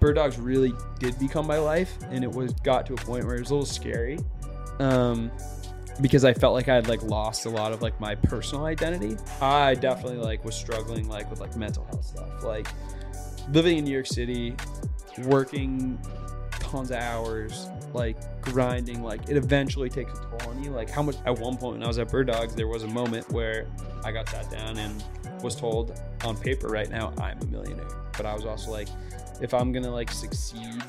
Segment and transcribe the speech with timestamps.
[0.00, 3.36] bird dogs really did become my life and it was got to a point where
[3.36, 4.18] it was a little scary
[4.80, 5.30] um
[6.00, 9.16] because i felt like i had like lost a lot of like my personal identity.
[9.40, 12.66] I definitely like was struggling like with like mental health stuff like
[13.52, 14.56] living in new york city
[15.24, 15.98] working
[16.52, 21.02] tons of hours like grinding like it eventually takes a toll on you like how
[21.02, 23.66] much at one point when i was at bird dogs there was a moment where
[24.04, 25.04] i got sat down and
[25.42, 27.88] was told on paper right now i'm a millionaire.
[28.16, 28.88] But i was also like
[29.40, 30.82] if i'm gonna like succeed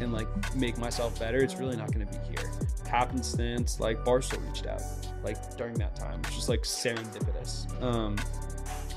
[0.00, 0.26] and like
[0.56, 2.50] make myself better it's really not gonna be here.
[2.88, 4.82] Happenstance like barstool reached out
[5.22, 7.82] like during that time it's just like serendipitous.
[7.82, 8.16] Um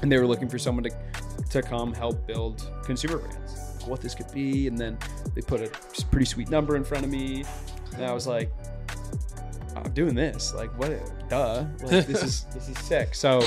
[0.01, 0.91] and they were looking for someone to
[1.49, 4.97] to come help build consumer brands like what this could be and then
[5.33, 5.69] they put a
[6.07, 7.45] pretty sweet number in front of me
[7.93, 8.51] and i was like
[9.75, 10.91] i'm doing this like what
[11.29, 13.15] duh like this is this is sick.
[13.15, 13.41] So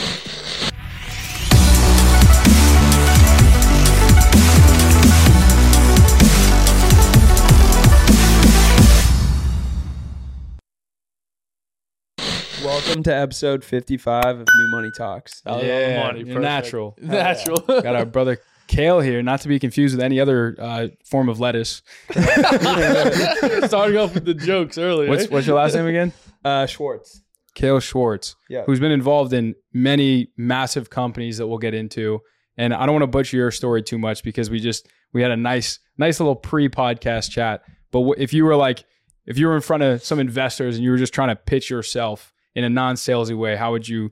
[12.79, 15.43] Welcome to episode 55 of New Money Talks.
[15.45, 16.43] Oh, yeah, money, you're perfect.
[16.43, 16.97] natural.
[17.03, 17.57] Natural.
[17.67, 21.41] Got our brother Cael here, not to be confused with any other uh, form of
[21.41, 21.83] lettuce.
[22.13, 25.09] Starting off with the jokes earlier.
[25.09, 26.13] What's what's your last name again?
[26.45, 27.21] Uh, Schwartz.
[27.57, 28.63] Cael Schwartz, Yeah.
[28.65, 32.21] who's been involved in many massive companies that we'll get into.
[32.57, 35.33] And I don't want to butcher your story too much because we just we had
[35.33, 37.63] a nice nice little pre-podcast chat.
[37.91, 38.85] But if you were like
[39.27, 41.71] if you were in front of some investors and you were just trying to pitch
[41.71, 44.11] yourself in a non-salesy way, how would you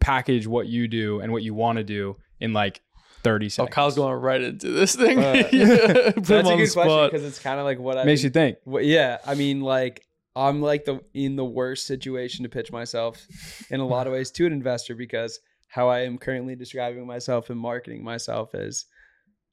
[0.00, 2.80] package what you do and what you want to do in like
[3.22, 3.58] 30 seconds?
[3.58, 3.74] Oh, seconds?
[3.74, 5.18] Kyle's going right into this thing.
[5.18, 5.66] Uh, Yeah,
[6.16, 8.58] That's a good question because it's kind of like what I Makes you think.
[8.64, 10.04] Well, yeah, I mean, like
[10.36, 13.26] I'm like the in the worst situation to pitch myself
[13.70, 17.50] in a lot of ways to an investor because how I am currently describing myself
[17.50, 18.84] and marketing myself as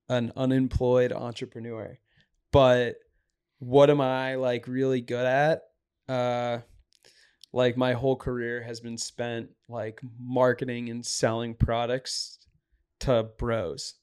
[0.10, 1.98] an unemployed entrepreneur.
[2.52, 2.96] But
[3.60, 5.62] what am I like really good at?
[6.08, 6.60] Uh
[7.56, 12.38] like my whole career has been spent like marketing and selling products
[13.00, 13.94] to bros.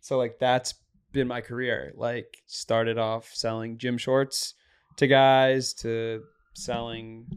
[0.00, 0.74] So like that's
[1.12, 1.92] been my career.
[1.94, 4.54] Like started off selling gym shorts
[4.96, 6.24] to guys to
[6.54, 7.28] selling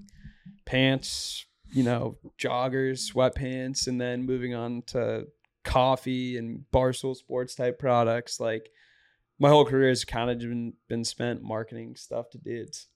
[0.65, 5.27] pants, you know, joggers, sweatpants, and then moving on to
[5.63, 8.39] coffee and Barstool Sports type products.
[8.39, 8.71] Like
[9.37, 12.87] my whole career has kind of been been spent marketing stuff to dudes.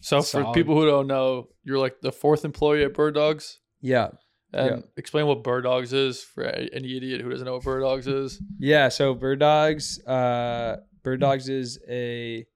[0.00, 3.58] So for people who don't know, you're like the fourth employee at Bird Dogs.
[3.80, 4.08] Yeah.
[4.52, 4.82] And Yeah.
[4.96, 8.42] explain what Bird Dogs is for any idiot who doesn't know what Bird Dogs is.
[8.58, 12.46] Yeah, so Bird Dogs, uh, Bird Dogs is a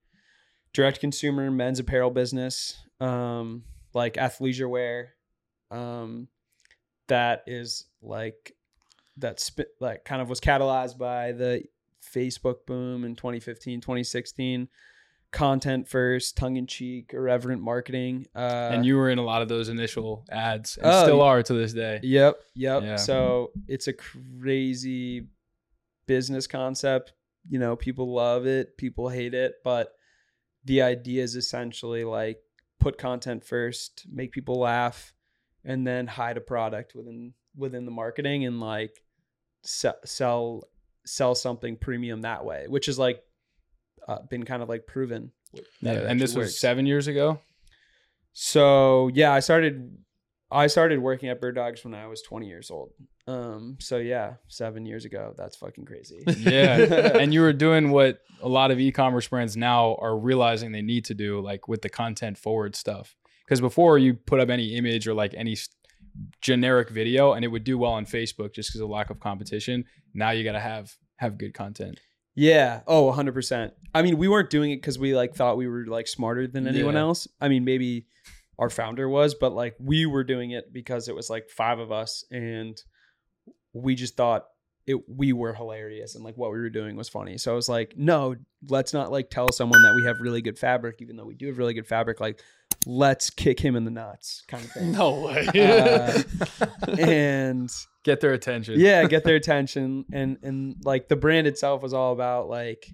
[0.73, 3.63] direct consumer men's apparel business, um,
[3.93, 5.13] like athleisure wear,
[5.71, 6.27] um,
[7.07, 8.53] that is like
[9.17, 11.63] that sp- like kind of was catalyzed by the
[12.03, 14.67] Facebook boom in 2015, 2016.
[15.35, 18.25] Content first, tongue in cheek, irreverent marketing.
[18.33, 21.43] Uh, and you were in a lot of those initial ads and Oh, still are
[21.43, 21.99] to this day.
[22.01, 22.83] Yep, yep.
[22.83, 22.95] Yeah.
[22.95, 25.27] So it's a crazy
[26.07, 27.13] business concept.
[27.49, 29.93] You know, people love it, people hate it, but
[30.63, 32.39] the idea is essentially like
[32.79, 35.13] put content first, make people laugh,
[35.63, 39.01] and then hide a product within within the marketing and like
[39.63, 40.63] sell sell,
[41.05, 43.21] sell something premium that way, which is like
[44.07, 45.31] uh, been kind of like proven.
[45.81, 47.39] Yeah, and this actually was seven years ago.
[48.33, 49.97] So yeah, I started
[50.51, 52.91] I started working at Bird Dogs when I was 20 years old.
[53.27, 55.33] Um, so yeah, seven years ago.
[55.37, 56.23] That's fucking crazy.
[56.37, 56.77] Yeah,
[57.19, 61.05] and you were doing what a lot of e-commerce brands now are realizing they need
[61.05, 63.15] to do, like with the content forward stuff.
[63.45, 65.69] Because before you put up any image or like any s-
[66.41, 69.85] generic video, and it would do well on Facebook just because of lack of competition.
[70.13, 71.99] Now you got to have have good content.
[72.35, 72.81] Yeah.
[72.87, 73.71] Oh, 100%.
[73.93, 76.67] I mean, we weren't doing it because we like thought we were like smarter than
[76.67, 76.99] anyone Yeah.
[77.01, 77.27] else.
[77.39, 78.07] I mean, maybe
[78.59, 81.91] our founder was, but like we were doing it because it was like five of
[81.91, 82.77] us and
[83.73, 84.45] we just thought
[84.87, 87.37] it we were hilarious and like what we were doing was funny.
[87.37, 88.35] So I was like, no,
[88.69, 91.47] let's not like tell someone that we have really good fabric, even though we do
[91.47, 92.19] have really good fabric.
[92.19, 92.39] Like,
[92.85, 94.91] let's kick him in the nuts, kind of thing.
[94.93, 95.47] No way.
[95.55, 96.21] Uh,
[96.99, 97.71] and
[98.05, 98.79] Get their attention.
[98.79, 100.05] yeah get their attention.
[100.13, 102.87] And and like the brand itself was all about like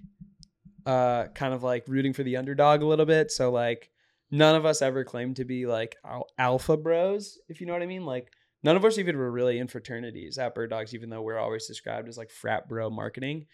[0.84, 3.30] uh kind of like rooting for the underdog a little bit.
[3.30, 3.90] So like
[4.30, 5.96] none of us ever claimed to be like
[6.38, 8.04] alpha bros if you know what i mean.
[8.04, 8.32] Like
[8.64, 11.66] none of us even were really in fraternities at bird dogs even though we're always
[11.66, 13.46] described as like frat bro marketing.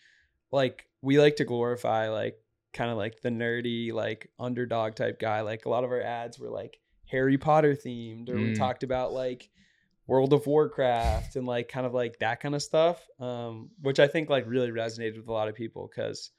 [0.52, 2.36] Like we like to glorify like
[2.72, 5.40] kind of like the nerdy like underdog type guy.
[5.42, 8.58] Like a lot of our ads were like harry potter themed or we Mm.
[8.58, 9.48] talked about like
[10.08, 14.08] World of Warcraft and like kind of like that kind of stuff, um, which I
[14.08, 16.30] think like really resonated with a lot of people because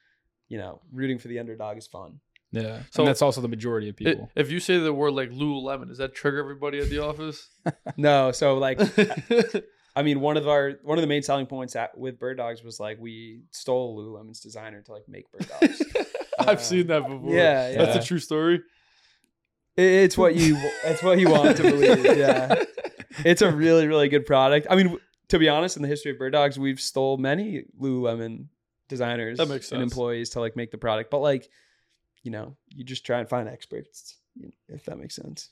[0.49, 2.19] you know, rooting for the underdog is fun.
[2.51, 2.79] Yeah.
[2.79, 4.31] So- So that's also the majority of I- people.
[4.35, 7.47] If you say the word like Lululemon, does that trigger everybody at the office?
[7.97, 8.79] No, so like
[9.95, 12.63] I mean, one of our one of the main selling points at, with Bird Dogs
[12.63, 15.83] was like we stole Lululemon's designer to like make Bird Dogs.
[16.39, 17.31] I've seen that before.
[17.35, 18.01] Yeah, that's yeah.
[18.01, 18.61] a true story.
[19.75, 22.17] It- it's what you it's what you want to believe.
[22.17, 22.63] Yeah,
[23.25, 24.67] it's a really really good product.
[24.69, 24.97] I mean,
[25.29, 28.45] to be honest, in the history of Bird Dogs, we've stole many Lululemon
[28.87, 31.49] designers and employees to like make the product, but like,
[32.23, 34.17] you know, you just try and find experts,
[34.67, 35.51] if that makes sense.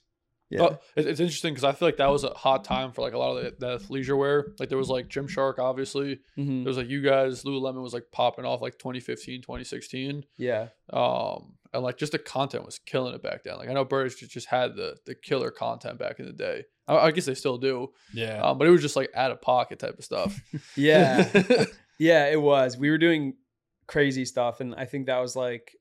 [0.50, 0.62] Yeah.
[0.62, 3.14] Oh, it- it's interesting because I feel like that was a hot time for like
[3.14, 4.54] a lot of the, the leisure wear.
[4.60, 6.20] Like there was like Gymshark, obviously.
[6.38, 6.64] Mhm.
[6.64, 10.24] There was like you guys, Lululemon was like popping off like 2015, 2016.
[10.38, 10.70] Yeah.
[10.94, 13.58] Um, and like just the content was killing it back then.
[13.58, 16.64] Like I know Birds just, just had the the killer content back in the day.
[16.88, 17.92] I, I guess they still do.
[18.14, 18.42] yeah.
[18.42, 20.40] Um, but it was just like out of pocket type of stuff.
[20.78, 21.28] Yeah.
[22.00, 22.78] Yeah, it was.
[22.78, 23.34] We were doing
[23.88, 25.72] crazy stuff, and I think that was like,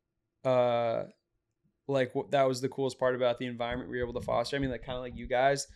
[0.47, 1.03] uh,
[1.89, 4.57] like what that was the coolest part about the environment we were able to foster.
[4.57, 5.67] I mean, like kind of like you guys.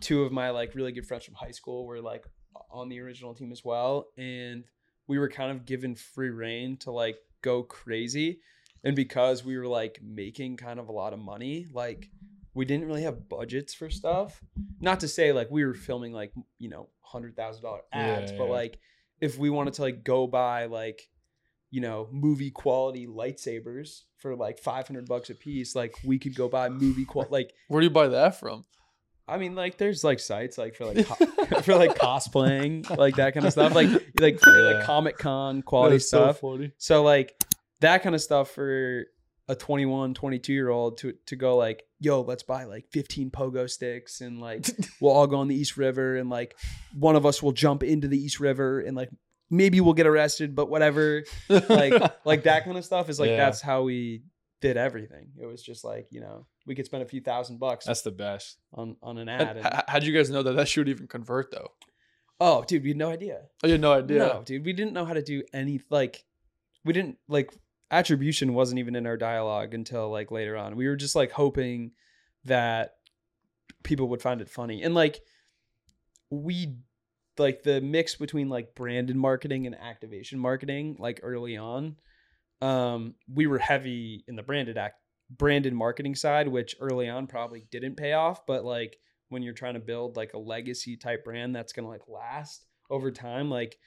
[0.00, 2.24] Two of my like really good friends from high school were like
[2.70, 4.64] on the original team as well, and
[5.06, 8.40] we were kind of given free reign to like go crazy,
[8.84, 12.08] and because we were like making kind of a lot of money, like
[12.54, 14.40] we didn't really have budgets for stuff.
[14.80, 18.38] Not to say like we were filming like you know hundred thousand dollar ads, Yeah,
[18.38, 18.50] but yeah.
[18.52, 18.78] like
[19.20, 21.09] if we wanted to like go buy like
[21.70, 26.48] you know movie quality lightsabers for like 500 bucks a piece like we could go
[26.48, 28.64] buy movie qual like Where do you buy that from?
[29.28, 33.34] i mean like there's like sites like for like co- for like cosplaying like that
[33.34, 33.88] kind of stuff like
[34.18, 34.78] like for Yeah.
[34.78, 37.34] like comic con quality That's so stuff so like
[37.80, 39.04] that kind of stuff for
[39.48, 43.68] a 21 22 year old to to go like yo let's buy like 15 pogo
[43.70, 44.66] sticks and like
[45.00, 46.56] we'll all go on the east river and like
[46.94, 49.10] one of us will jump into the east river and like
[49.50, 51.24] maybe we'll get arrested but whatever
[51.68, 51.92] like
[52.24, 53.36] like that kind of stuff is like Yeah.
[53.36, 54.22] that's how we
[54.60, 57.86] did everything it was just like you know we could spend a few thousand bucks
[57.86, 58.58] That's the best.
[58.74, 61.50] on on an ad and, h- how'd you guys know that that should even convert
[61.50, 61.68] though?
[62.40, 64.18] oh dude we had no idea Oh, you had no idea.
[64.18, 66.24] No, dude, we didn't know how to do any like
[66.84, 67.52] we didn't like
[67.90, 70.76] attribution wasn't even in our dialogue until like later on.
[70.76, 71.90] We were just like hoping
[72.44, 72.92] that
[73.82, 74.82] people would find it funny.
[74.82, 75.20] And like
[76.30, 76.76] we
[77.38, 81.96] like the mix between like branded marketing and activation marketing like early on
[82.60, 84.96] um we were heavy in the branded act
[85.30, 88.96] branded marketing side which early on probably didn't pay off but like
[89.28, 92.66] when you're trying to build like a legacy type brand that's going to like last
[92.90, 93.78] over time like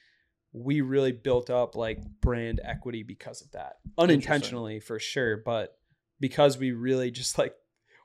[0.54, 3.74] we really built up like brand equity because of that.
[3.98, 5.78] Unintentionally for sure but
[6.20, 7.54] because we really just like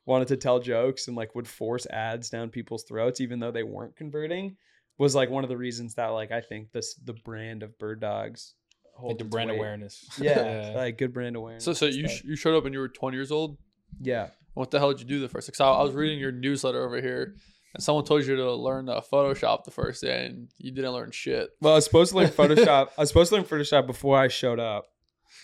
[0.07, 3.63] wanted to tell jokes and like would force ads down people's throats even though they
[3.63, 4.57] weren't converting
[4.99, 8.01] was like one of the reasons that like I think this the brand of bird
[8.01, 8.55] dogs
[8.95, 9.57] holds Like the its brand weight.
[9.59, 10.05] awareness.
[10.21, 11.65] Yeah, like good brand awareness.
[11.65, 13.57] So so you sh- you showed up and you were 20 years old.
[14.01, 14.29] yeah.
[14.55, 15.47] What the hell did you do the first?
[15.47, 17.37] Because I, I was reading your newsletter over here,
[17.75, 21.13] and someone told you to learn uh, Photoshop the first day, and you didn't learn
[21.13, 21.51] shit.
[21.61, 22.89] Well, I was supposed to learn Photoshop.
[22.99, 24.87] I was supposed to learn Photoshop before I showed up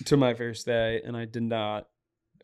[0.07, 1.87] to my first day, and I did not.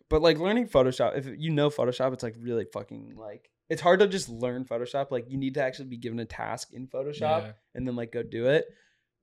[0.08, 4.00] But like learning Photoshop, if you know Photoshop, it's like really fucking like it's hard
[4.00, 5.10] to just learn Photoshop.
[5.10, 7.52] Like you need to actually be given a task in Photoshop Yeah.
[7.74, 8.66] and then like go do it.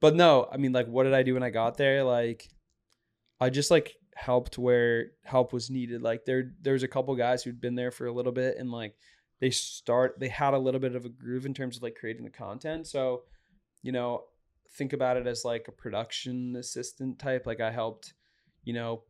[0.02, 2.04] But no, I mean like what did I do when I got there?
[2.04, 2.50] Like
[3.40, 6.02] I just like helped where help was needed.
[6.02, 8.96] Like there there's a couple guys who'd been there for a little bit and like
[9.40, 12.24] they start they had a little bit of a groove in terms of like creating
[12.24, 12.88] the content.
[12.88, 13.24] So,
[13.84, 14.24] you know,
[14.78, 17.46] think about it as like a production assistant type.
[17.46, 18.14] Like I helped,
[18.64, 19.04] you know,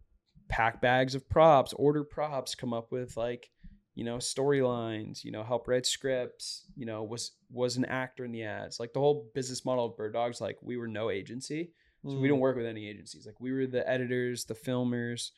[0.50, 3.50] pack bags of props, order props, come up with like,
[3.98, 8.32] you know, storylines, you know, help write scripts, you know, was was an actor in
[8.32, 8.80] the ads.
[8.80, 11.72] Like the whole business model of Bird Dogs, like we were no agency.
[12.08, 13.26] So we don't work with any agencies.
[13.26, 15.32] Like we were the editors, the filmers,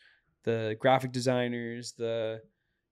[0.43, 2.41] the graphic designers, the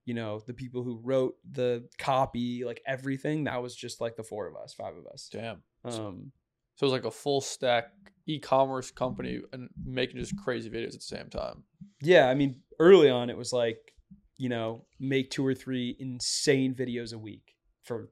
[0.06, 3.44] you know, the people who wrote the copy, like everything.
[3.44, 5.28] That was just like the four of us, five of us.
[5.30, 5.62] Damn.
[5.84, 6.32] Um
[6.76, 7.92] So it was like a full stack
[8.26, 11.62] e-commerce company and making just crazy videos at the same time.
[12.00, 13.92] yeah, I mean, early on it was like,
[14.38, 18.08] you know, make two or three insane videos a week for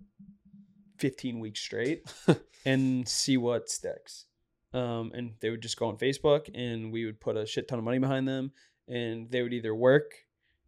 [0.99, 2.13] 15 weeks straight
[2.67, 4.27] and see what sticks.
[4.75, 7.79] Um, and they would just go on Facebook and we would put a shit ton
[7.79, 8.51] of money behind them
[8.89, 10.13] and they would either work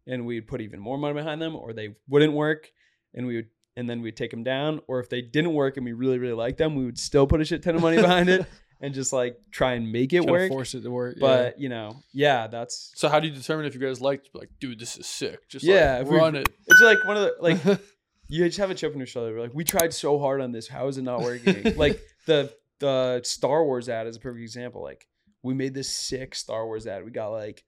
[0.07, 2.71] and we'd put even more money behind them or they wouldn't work
[3.13, 5.85] and we would and then we'd take them down or if they didn't work and
[5.85, 8.29] we really really liked them we would still put a shit ton of money behind
[8.29, 8.45] it
[8.81, 11.15] and just like try and make it work force it to work.
[11.17, 11.27] yeah.
[11.27, 14.49] but you know yeah that's So how do you determine if you guys liked like,
[14.59, 15.47] dude, this is sick?
[15.49, 16.49] Just Yeah, like run it.
[16.67, 17.79] it's like one of the like
[18.27, 19.33] you just have a chip on your shoulder.
[19.33, 20.67] We're like, we tried so hard on this.
[20.67, 21.73] How is it not working?
[21.77, 24.81] like the the Star Wars ad is a perfect example.
[24.81, 25.07] Like
[25.43, 27.03] we made this sick Star Wars ad.
[27.03, 27.63] We got like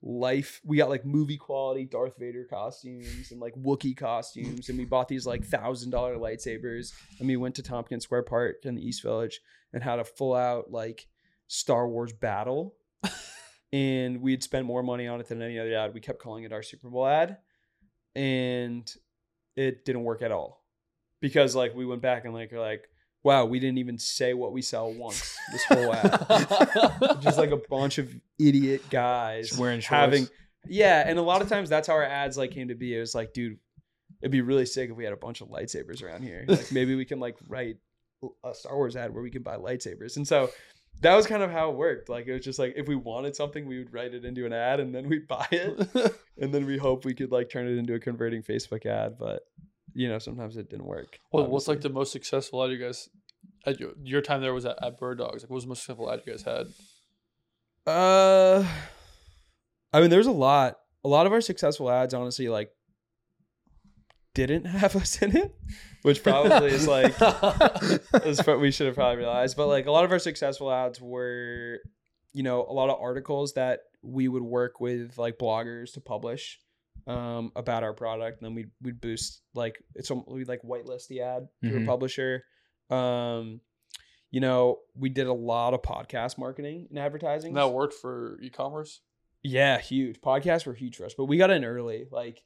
[0.00, 4.84] life we got like movie quality Darth Vader costumes and like Wookiee costumes and we
[4.84, 8.86] bought these like thousand dollar lightsabers and we went to Tompkins Square Park in the
[8.86, 9.40] East Village
[9.72, 11.08] and had a full out like
[11.48, 12.76] Star Wars battle
[13.72, 15.94] and we'd spent more money on it than any other ad.
[15.94, 17.38] We kept calling it our Super Bowl ad
[18.14, 18.88] and
[19.56, 20.64] it didn't work at all
[21.20, 22.88] because like we went back and like like
[23.24, 27.60] wow we didn't even say what we sell once this whole ad just like a
[27.68, 30.28] bunch of idiot guys Just wearing having
[30.66, 32.96] yeah and a lot of times that's how our ads like came to be.
[32.96, 33.58] It was like dude
[34.20, 36.44] it'd be really sick if we had a bunch of lightsabers around here.
[36.48, 37.76] Like maybe we can like write
[38.44, 40.16] a star wars ad where we can buy lightsabers.
[40.16, 40.50] And so
[41.02, 42.08] that was kind of how it worked.
[42.08, 44.52] Like it was just like if we wanted something we would write it into an
[44.52, 46.14] ad and then we'd buy it.
[46.40, 49.42] And then we hope we could like turn it into a converting facebook ad but
[49.98, 53.08] you know sometimes it didn't work Well, what's like the most successful ad you guys
[53.66, 55.42] at your, your time there was at, at Bird Dogs?
[55.42, 56.66] Like, what was the most successful ad you guys had?
[57.86, 58.66] Uh,
[59.92, 60.76] I mean, there's a lot.
[61.04, 62.70] A lot of our successful ads, honestly, like
[64.34, 65.54] didn't have us in it,
[66.02, 67.14] which probably is like
[68.24, 69.56] is what we should have probably realized.
[69.56, 71.78] But like a lot of our successful ads were,
[72.32, 76.58] you know, a lot of articles that we would work with like bloggers to publish
[77.08, 81.22] um, about our product, and then we'd we'd boost like it's we'd like whitelist the
[81.22, 81.82] ad to Mhm.
[81.82, 82.44] a publisher.
[82.90, 83.60] Um,
[84.30, 87.48] you know, we did a lot of podcast marketing and advertising.
[87.48, 89.00] And that worked for e-commerce.
[89.42, 90.20] Yeah, huge.
[90.20, 92.42] Podcasts were huge for us, but we got in early, like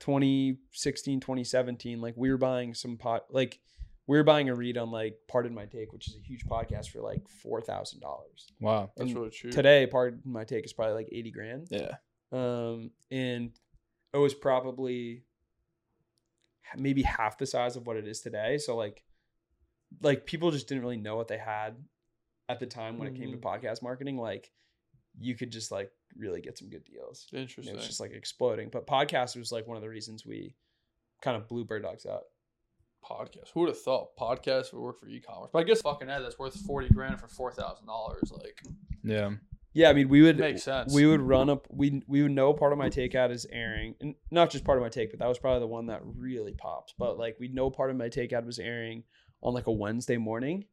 [0.00, 2.00] 2016, 2017.
[2.00, 3.60] Like we were buying some pot, like
[4.06, 6.88] we were buying a read on like Pardon My Take, which is a huge podcast
[6.90, 8.48] for like four thousand dollars.
[8.60, 8.90] Wow.
[8.96, 9.52] That's And really true.
[9.52, 11.68] Today, Pardon My Take is probably like eighty grand.
[11.70, 11.96] yeah.
[12.32, 13.50] Um, and
[14.12, 15.24] it was probably
[16.76, 18.58] maybe half the size of what it is today.
[18.58, 19.02] So like,
[20.02, 21.76] like people just didn't really know what they had
[22.48, 23.42] at the time when it came to Mhm.
[23.42, 24.16] podcast marketing.
[24.18, 24.52] Like,
[25.18, 27.26] you could just like really get some good deals.
[27.32, 27.74] Interesting.
[27.74, 28.68] it was just like exploding.
[28.70, 30.54] But podcast was like one of the reasons we
[31.22, 32.22] kind of blew Bird Dogs out.
[33.02, 33.48] podcast.
[33.54, 35.50] Who would have thought podcast would work for e-commerce?
[35.52, 38.30] But I guess fucking ad that's worth forty grand for four thousand dollars.
[38.30, 38.60] Like
[39.02, 39.36] Yeah.
[39.72, 40.92] Yeah, I mean, we would makes sense.
[40.92, 41.66] we would run up.
[41.70, 44.88] We we would know part of my takeout is airing, and not just Pardon My
[44.88, 46.94] Take, but that was probably the one that really popped.
[46.98, 49.04] But like we know part of my takeout was airing
[49.42, 50.64] on like a Wednesday morning,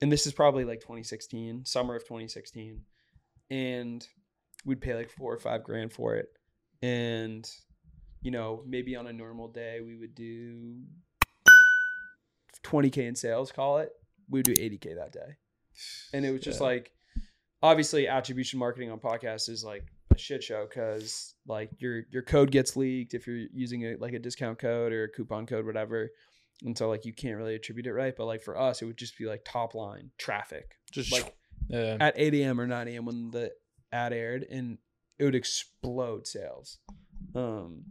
[0.00, 2.80] and this is probably like 2016, summer of 2016,
[3.50, 4.06] and
[4.64, 6.28] we'd pay like four or five grand for it,
[6.82, 7.48] and
[8.20, 10.80] you know maybe on a normal day we would do
[12.64, 13.90] 20k in sales, call it.
[14.28, 15.36] We would do 80k that day
[16.12, 16.66] and it was just Yeah.
[16.66, 16.92] like
[17.62, 22.50] obviously attribution marketing on podcasts is like a shit show because like your your code
[22.50, 26.10] gets leaked if you're using a like a discount code or a coupon code whatever.
[26.64, 28.96] And so like you can't really attribute it right but like for us it would
[28.98, 30.76] just be like top line traffic.
[30.92, 31.34] Just like
[31.68, 31.96] Yeah.
[32.00, 33.52] at 8 a.m or 9 a.m when the
[33.92, 34.78] ad aired and
[35.18, 36.78] it would explode sales.
[37.34, 37.84] Um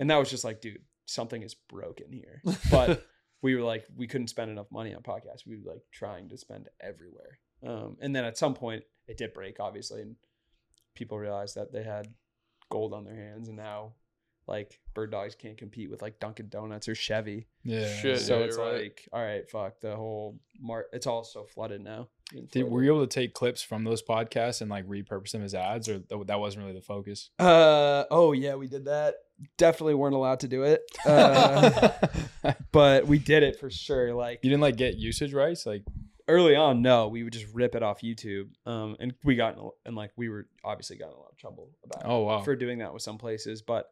[0.00, 2.42] and that was just like dude something is broken here.
[2.70, 3.04] But
[3.42, 5.46] we were like we couldn't spend enough money on podcasts.
[5.46, 9.32] We were like trying to spend everywhere um and then at some point it did
[9.32, 10.16] break obviously and
[10.94, 12.08] people realized that they had
[12.70, 13.92] gold on their hands and now
[14.46, 17.88] like bird dogs can't compete with like dunkin donuts or chevy Yeah.
[17.96, 18.20] Shit.
[18.20, 18.82] so yeah, it's you're right.
[18.82, 22.08] like all right fuck the whole mar it's all so flooded now
[22.52, 25.54] Did, were you able to take clips from those podcasts and like repurpose them as
[25.54, 27.30] ads, or th- that wasn't really the focus?
[27.38, 29.14] Uh oh yeah, we did that.
[29.58, 31.90] Definitely weren't allowed to do it, uh,
[32.72, 34.14] but we did it for sure.
[34.14, 35.82] Like you didn't like get usage rights, like
[36.28, 39.70] early on, no, we would just rip it off YouTube, um, and we got in,
[39.86, 42.56] and like we were obviously got in a lot of trouble about oh wow, for
[42.56, 43.62] doing that with some places.
[43.62, 43.90] But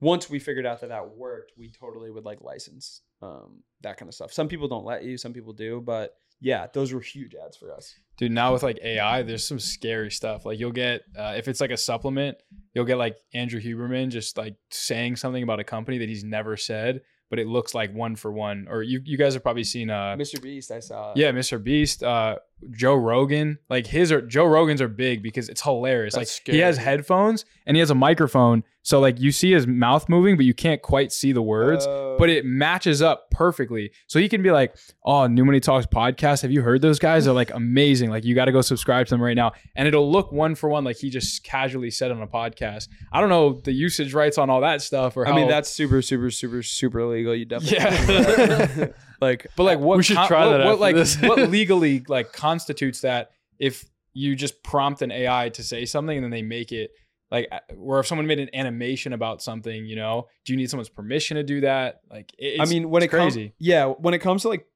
[0.00, 4.08] once we figured out that that worked, we totally would like license um, that kind
[4.08, 4.32] of stuff.
[4.32, 7.72] Some people don't let you, some people do, but yeah, those were huge ads for
[7.72, 7.94] us.
[8.16, 8.30] dude.
[8.30, 10.46] Now with like AI, there's some scary stuff.
[10.46, 12.38] Like you'll get uh, if it's like a supplement,
[12.74, 16.56] you'll get like Andrew Huberman just like saying something about a company that he's never
[16.56, 18.66] said, but it looks like one for one.
[18.70, 20.40] Or you you guys have probably seen uh Mr.
[20.40, 21.12] Beast, I saw.
[21.16, 21.62] yeah, Mr.
[21.62, 22.36] Beast, uh,
[22.70, 23.58] Joe Rogan.
[23.68, 26.14] Like his are Joe Rogan's are big because it's hilarious.
[26.14, 29.66] That's like he has headphones and he has a microphone, so like you see his
[29.66, 31.86] mouth moving, but you can't quite see the words.
[31.86, 32.16] Oh.
[32.18, 33.92] But it matches up perfectly.
[34.06, 36.42] So he can be like, "Oh, New Money Talks podcast.
[36.42, 37.26] Have you heard those guys?
[37.26, 38.10] They're like amazing.
[38.10, 40.68] Like you got to go subscribe to them right now." And it'll look one for
[40.70, 42.88] one, like he just casually said on a podcast.
[43.12, 46.00] I don't know the usage rights on all that stuff, or I mean, that's super,
[46.02, 47.34] super, super, super illegal.
[47.34, 48.86] You definitely Yeah.
[49.20, 51.16] like, But like, what We should con- try what, that What after like this.
[51.20, 53.84] what legally like constitutes that if
[54.14, 56.90] you just prompt an AI to say something and then they make it
[57.30, 60.70] like, uh, or if someone made an animation about something, you know, do you need
[60.70, 62.00] someone's permission to do that?
[62.10, 63.52] Like, it- I mean, when it's it comes, crazy.
[63.58, 64.66] yeah, when it comes to like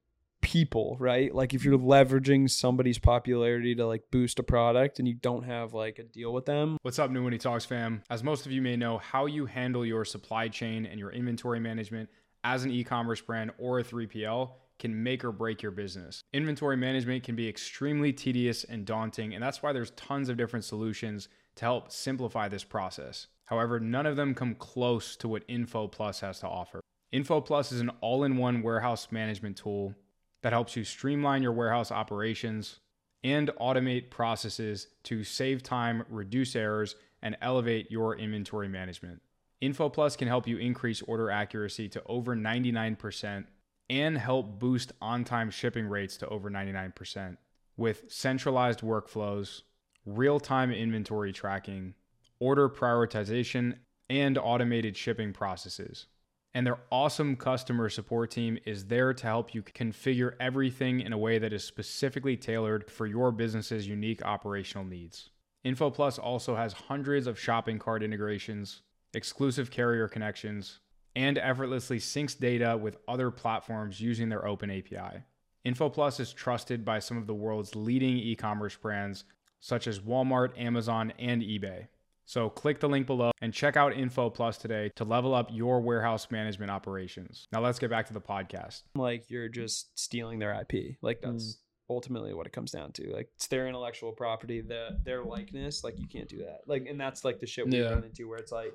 [0.41, 1.33] people, right?
[1.33, 5.73] Like if you're leveraging somebody's popularity to like boost a product and you don't have
[5.73, 8.03] like a deal with them, What's up, New Money Talks fam?
[8.09, 11.59] As most of you may know, how you handle your supply chain and your inventory
[11.61, 12.09] management
[12.43, 16.23] as an e commerce brand or a 3PL can make or break your business.
[16.33, 20.65] Inventory management can be extremely tedious and daunting, and that's why there's tons of different
[20.65, 23.27] solutions to help simplify this process.
[23.45, 26.81] However, none of them come close to what InfoPlus has to offer.
[27.13, 29.93] InfoPlus is an all in one warehouse management tool
[30.41, 32.79] that helps you streamline your warehouse operations
[33.23, 39.21] and automate processes to save time, reduce errors, and elevate your inventory management.
[39.63, 43.45] InfoPlus can help you increase order accuracy to over 99%
[43.89, 47.37] and help boost on time shipping rates to over 99%
[47.77, 49.61] with centralized workflows,
[50.05, 51.93] real time inventory tracking,
[52.39, 53.75] order prioritization,
[54.09, 56.07] and automated shipping processes.
[56.53, 61.17] And their awesome customer support team is there to help you configure everything in a
[61.17, 65.29] way that is specifically tailored for your business's unique operational needs.
[65.65, 68.81] InfoPlus also has hundreds of shopping cart integrations,
[69.13, 70.79] exclusive carrier connections,
[71.15, 75.23] and effortlessly syncs data with other platforms using their open API.
[75.65, 79.23] InfoPlus is trusted by some of the world's leading e commerce brands
[79.59, 81.87] such as Walmart, Amazon, and eBay.
[82.25, 86.27] So click the link below and check out InfoPlus today to level up your warehouse
[86.31, 87.47] management operations.
[87.51, 88.83] Now let's get back to the podcast.
[88.95, 90.97] like you're just stealing their IP.
[91.01, 91.31] Like mm.
[91.31, 93.11] that's ultimately what it comes down to.
[93.13, 95.83] Like it's their intellectual property, the their likeness.
[95.83, 96.61] Like you can't do that.
[96.65, 97.89] Like and that's like the shit we Yeah.
[97.89, 98.73] run into where it's like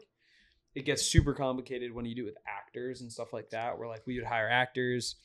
[0.74, 3.78] it gets super complicated when you do it with actors and stuff like that.
[3.78, 5.16] Where like we would hire actors.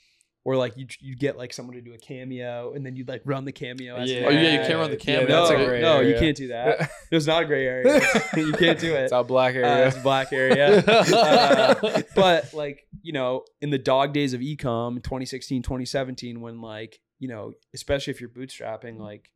[0.46, 3.22] Or like you you get like someone to do a cameo and then you'd like
[3.24, 3.96] run the cameo.
[3.96, 5.26] As Oh, yeah, you can't run the cameo.
[5.26, 6.92] No, That's a gray no, you can't do that.
[7.10, 8.02] There's not a gray area.
[8.36, 9.04] you can't do it.
[9.04, 9.88] It's a black Uh, area.
[9.88, 10.84] it's a black area.
[11.14, 17.00] Uh, but like, you know, in the dog days of ecom 2016, 2017, when like,
[17.20, 19.30] you know, especially if you're bootstrapping, like,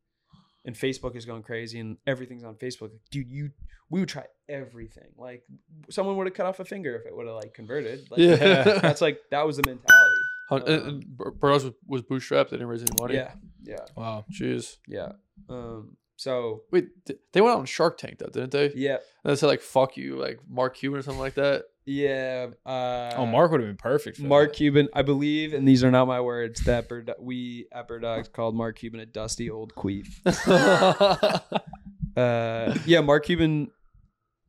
[0.66, 3.52] and Facebook is going crazy and everything's on Facebook, dude, you
[3.90, 5.10] we would try everything.
[5.18, 5.44] Like
[5.90, 8.08] someone would have cut off a finger if it would have like converted.
[8.12, 8.64] Like, Yeah.
[8.82, 10.22] That's like that was the mentality.
[10.50, 12.50] Hun- and- and Bird Dogs was, was bootstrapped.
[12.50, 13.16] They didn't raise any money.
[13.16, 13.32] Yeah.
[13.64, 13.86] Yeah.
[13.96, 14.26] wow.
[14.32, 14.78] Jeez.
[14.88, 15.14] Yeah.
[15.50, 16.88] Um so Wait,
[17.32, 18.72] they went on Shark Tank though, didn't they?
[18.76, 18.98] yeah.
[19.24, 21.66] And they said like "fuck you," like Mark Cuban or something like that.
[21.86, 22.48] Yeah.
[22.66, 24.18] Uh oh, Mark would have been perfect.
[24.18, 24.58] For Mark that.
[24.58, 28.28] Cuban, I believe, and these are not my words, that Bird, we at Bird Dogs
[28.30, 30.08] called Mark Cuban a dusty old queef.
[32.16, 33.70] Uh, yeah, Mark Cuban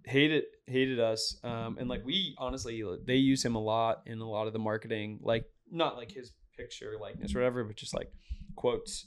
[0.09, 4.29] hated hated us, um, and like we honestly, they use him a lot in a
[4.29, 8.11] lot of the marketing, like not like his picture likeness or whatever, but just like
[8.57, 9.07] quotes.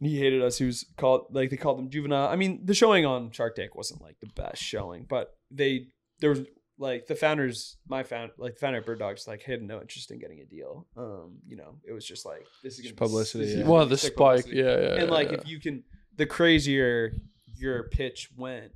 [0.00, 0.58] He hated us.
[0.58, 2.28] He was called like they called him juvenile.
[2.28, 5.86] I mean, the showing on Shark Tank wasn't like the best showing, but they
[6.18, 6.40] there was
[6.78, 10.10] like the founders, my found like the founder of Bird Dogs, like had no interest
[10.10, 10.86] in getting a deal.
[10.96, 13.58] Um, you know, it was just like this is gonna Just publicity, Be, this is
[13.58, 13.62] yeah.
[13.64, 14.14] gonna One be the spike.
[14.16, 14.56] publicity.
[14.56, 14.92] Yeah, yeah.
[14.94, 15.38] and yeah, like yeah.
[15.38, 15.84] if you can,
[16.16, 17.12] the crazier
[17.56, 18.72] your pitch went,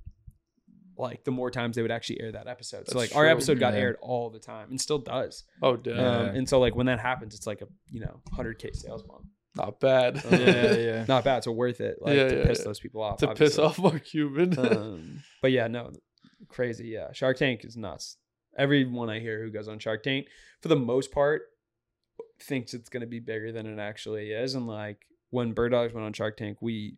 [0.98, 2.88] like the more times they would actually air that episode.
[2.88, 3.30] so That's like our true.
[3.32, 3.80] episode got Yeah.
[3.80, 5.44] aired all the time and still does.
[5.62, 8.74] oh damn, Um, and so like when that happens, it's like a you know 100k
[8.76, 9.26] sales month.
[9.56, 10.22] not bad.
[10.30, 11.04] yeah, yeah.
[11.08, 11.42] Not bad.
[11.44, 11.98] So worth it.
[12.00, 12.64] Like Yeah, to yeah, piss yeah.
[12.64, 13.18] those people off.
[13.18, 14.58] to piss off Mark Cuban.
[14.58, 15.90] um, but yeah, no,
[16.48, 16.88] crazy.
[16.88, 18.16] Yeah, Shark Tank is nuts.
[18.56, 20.26] Everyone I hear who goes on Shark Tank,
[20.60, 21.42] for the most part,
[22.40, 24.54] thinks it's going to be bigger than it actually is.
[24.54, 26.96] And like when Bird Dogs went on Shark Tank, we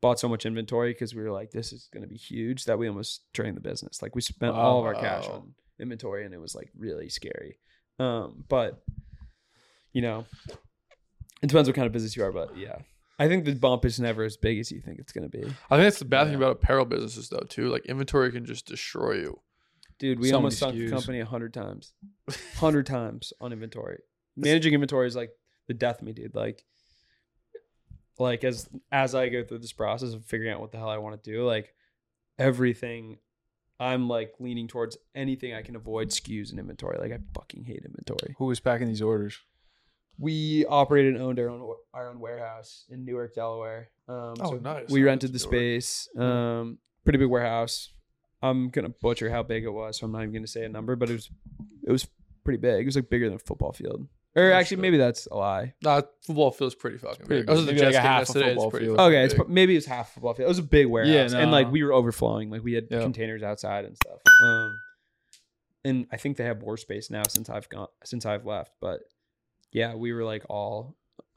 [0.00, 2.78] bought so much inventory because we were like, this is going to be huge that
[2.78, 4.02] we almost drained the business.
[4.02, 7.58] Like we spent all of our cash on inventory, and it was like really scary.
[7.98, 8.82] Um, but
[9.92, 10.24] you know,
[11.42, 12.32] it depends what kind of business you are.
[12.32, 12.78] But yeah.
[13.18, 15.44] I think the bump is never as big as you think it's going to be.
[15.70, 17.68] I think that's the bad thing about apparel businesses though too.
[17.68, 19.40] Like inventory can just destroy you.
[19.98, 21.92] Dude, we almost sunk the company a hundred times,
[22.56, 23.98] hundred times on inventory.
[24.34, 25.30] Managing inventory is like
[25.68, 26.34] the death of me, dude.
[26.34, 26.64] Like,
[28.20, 30.98] like as as I go through this process of figuring out what the hell I
[30.98, 31.74] want to do, like
[32.38, 33.18] everything,
[33.78, 36.98] I'm like leaning towards anything I can avoid SKUs and inventory.
[36.98, 38.34] Like I fucking hate inventory.
[38.38, 39.38] Who was packing these orders?
[40.18, 43.88] We operated and owned our own our own warehouse in Newark, Delaware.
[44.08, 44.88] Um, Oh, so nice.
[44.90, 45.54] We rented the Newark.
[45.54, 46.08] space.
[46.16, 47.92] Um, pretty big warehouse.
[48.42, 50.96] I'm gonna butcher how big it was, so I'm not even gonna say a number,
[50.96, 51.30] but it was
[51.86, 52.06] it was
[52.44, 52.82] pretty big.
[52.82, 54.08] It was like bigger than a football field.
[54.36, 54.78] Or actually, shit.
[54.82, 55.74] maybe that's a lie.
[55.82, 57.50] Nah, football feels pretty fucking pretty big.
[57.50, 57.80] I was at the big.
[57.80, 58.44] Maybe Jets like a game half a yesterday.
[58.46, 58.96] It's football pretty field.
[58.98, 59.38] fucking Okay, it's big.
[59.44, 60.44] pro- maybe it was half a football field.
[60.44, 61.56] It was a big warehouse, and no.
[61.56, 62.50] like we were overflowing.
[62.50, 63.00] Like we had Yeah.
[63.00, 64.20] containers outside and stuff.
[64.44, 64.78] Um,
[65.84, 68.72] and I think they have more space now since I've gone since I've left.
[68.80, 69.00] But
[69.72, 70.96] yeah, we were like all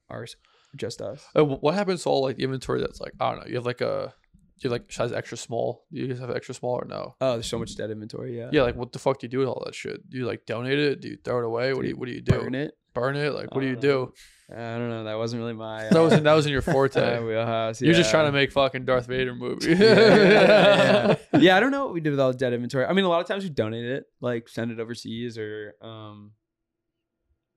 [0.10, 0.36] ours,
[0.75, 1.25] just us.
[1.36, 3.47] Uh, wh- what happens to all like the inventory that's like I don't know.
[3.47, 4.13] You have like a
[4.60, 5.86] you have like size extra small.
[5.91, 7.15] Do you guys have extra small or no?
[7.21, 8.38] Oh, there's so much dead inventory.
[8.38, 10.08] Yeah, Yeah, like what the fuck do you do with all that shit?
[10.10, 11.01] Do you like donate it?
[11.01, 11.73] Do you throw it away?
[11.73, 12.39] What do you What do you do?
[12.39, 12.73] burn it.
[12.93, 13.34] Burn it?
[13.34, 14.13] Like, what do you don't do?
[14.51, 15.03] I don't know.
[15.06, 15.84] That wasn't really my.
[15.84, 17.23] That uh, was in, that was in your forte.
[17.23, 17.82] wheelhouse.
[17.82, 19.69] You're just trying to make fucking Darth Vader movie.
[19.71, 21.39] yeah, yeah, yeah.
[21.39, 22.86] Yeah, I don't know what we did with all the dead inventory.
[22.86, 26.32] I mean, a lot of times we donate it, like send it overseas or um,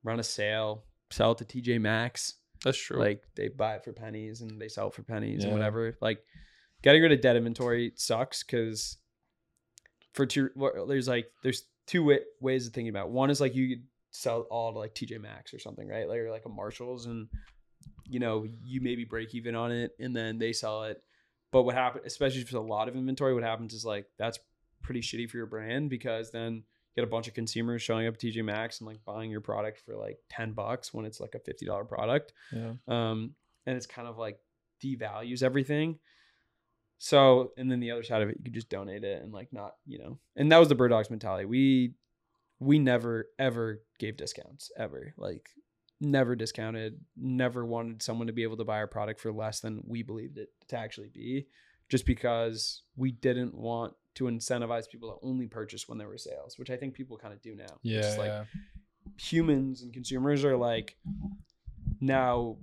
[0.04, 2.34] run a sale, sell it to TJ Maxx.
[2.64, 2.98] That's true.
[2.98, 5.96] Like they buy it for pennies and they sell it for pennies and whatever.
[6.00, 6.20] Like
[6.82, 8.96] getting rid of dead inventory sucks because
[10.14, 10.48] for two,
[10.88, 13.06] there's like there's two ways of thinking about.
[13.06, 13.12] It.
[13.12, 13.80] One is like you
[14.16, 16.08] sell all to like TJ Maxx or something, right?
[16.08, 17.28] Like or like a Marshalls and
[18.08, 21.02] you know you maybe break even on it and then they sell it.
[21.52, 24.38] But what happens, especially if there's a lot of inventory, what happens is like that's
[24.82, 26.62] pretty shitty for your brand because then you
[26.96, 29.80] get a bunch of consumers showing up at TJ Maxx and like buying your product
[29.80, 32.72] for like 10 bucks when it's like a $50 product yeah.
[32.88, 33.34] um,
[33.66, 34.38] and it's kind of like
[34.82, 35.98] devalues everything.
[36.98, 39.52] So, and then the other side of it, you could just donate it and like
[39.52, 41.44] not, you know, and that was the Bird Dogs mentality.
[41.44, 41.94] We
[42.58, 45.48] we never ever gave discounts ever, like
[46.00, 49.82] never discounted, never wanted someone to be able to buy our product for less than
[49.86, 51.46] we believed it to actually be,
[51.88, 56.58] just because we didn't want to incentivize people to only purchase when there were sales,
[56.58, 57.78] which I think people kind of do now.
[57.82, 58.44] Yeah, just like yeah.
[59.18, 60.96] humans and consumers are like
[62.00, 62.56] now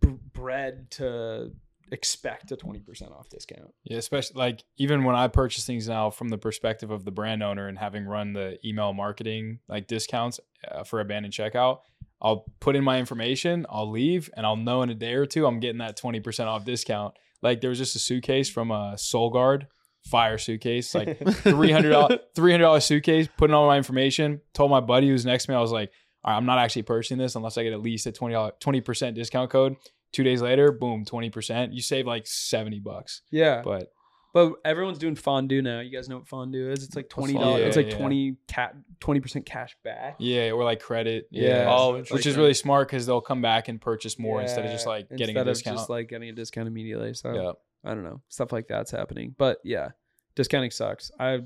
[0.00, 1.52] b- bred to
[1.92, 3.72] expect a 20% off discount.
[3.84, 7.42] Yeah, especially like even when I purchase things now from the perspective of the brand
[7.42, 11.80] owner and having run the email marketing like discounts uh, for abandoned checkout,
[12.22, 15.46] I'll put in my information, I'll leave, and I'll know in a day or two
[15.46, 17.14] I'm getting that 20% off discount.
[17.42, 19.66] Like there was just a suitcase from a Soul Guard
[20.06, 25.46] fire suitcase, like $300 $300 suitcase, putting all my information, told my buddy who's next
[25.46, 25.90] to me, I was like,
[26.22, 29.14] all right, I'm not actually purchasing this unless I get at least a $20 20%
[29.14, 29.76] discount code.
[30.12, 31.72] Two days later, boom, 20%.
[31.72, 33.22] You save like 70 bucks.
[33.30, 33.62] Yeah.
[33.62, 33.92] But,
[34.32, 35.80] But everyone's doing fondue now.
[35.80, 36.84] You guys know what fondue is?
[36.84, 37.34] It's like $20.
[37.34, 37.62] fondue?
[37.64, 37.98] it's like yeah.
[37.98, 40.16] 20 ca- 20% cash back.
[40.18, 41.28] Yeah, or like credit.
[41.30, 41.48] Yeah.
[41.64, 41.66] Yeah.
[41.68, 42.40] Oh, which is interesting.
[42.40, 45.36] really smart because they'll come back and purchase more instead of just Yeah, like getting
[45.36, 45.76] a instead of discount.
[45.78, 47.14] just like getting a discount immediately.
[47.14, 47.52] So yeah.
[47.90, 48.20] I don't know.
[48.28, 49.34] Stuff like that's happening.
[49.38, 49.90] But yeah,
[50.34, 51.10] discounting sucks.
[51.18, 51.40] I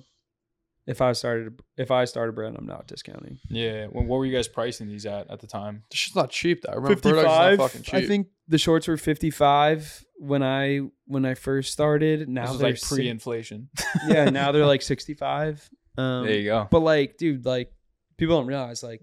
[0.86, 3.38] if I started if I started a brand, I'm not discounting.
[3.48, 3.86] Yeah.
[3.86, 5.82] What, what were you guys pricing these at at the time?
[5.90, 6.72] This shit's not cheap though.
[6.72, 7.58] I remember Bird Dogs is not 55.
[7.58, 7.94] fucking cheap.
[7.94, 12.28] I think the shorts were 55 when I when I first started.
[12.28, 13.68] Now This was they're like si- pre-inflation.
[14.08, 15.68] yeah, now they're like 65.
[15.96, 16.68] Um, there you go.
[16.70, 17.72] But like, dude, like
[18.18, 19.02] people don't realize like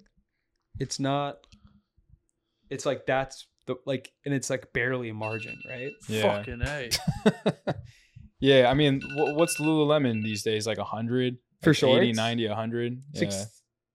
[0.79, 1.37] it's not.
[2.69, 5.91] It's like that's the like, and it's like barely a margin, right?
[6.07, 6.37] Yeah.
[6.37, 6.89] fucking a.
[8.39, 8.69] yeah.
[8.69, 10.65] I mean, wh- what's Lululemon these days?
[10.67, 11.37] Like a 100?
[11.63, 12.17] For like 80, shorts?
[12.17, 13.03] 90, 100?
[13.13, 13.43] Six, Yeah.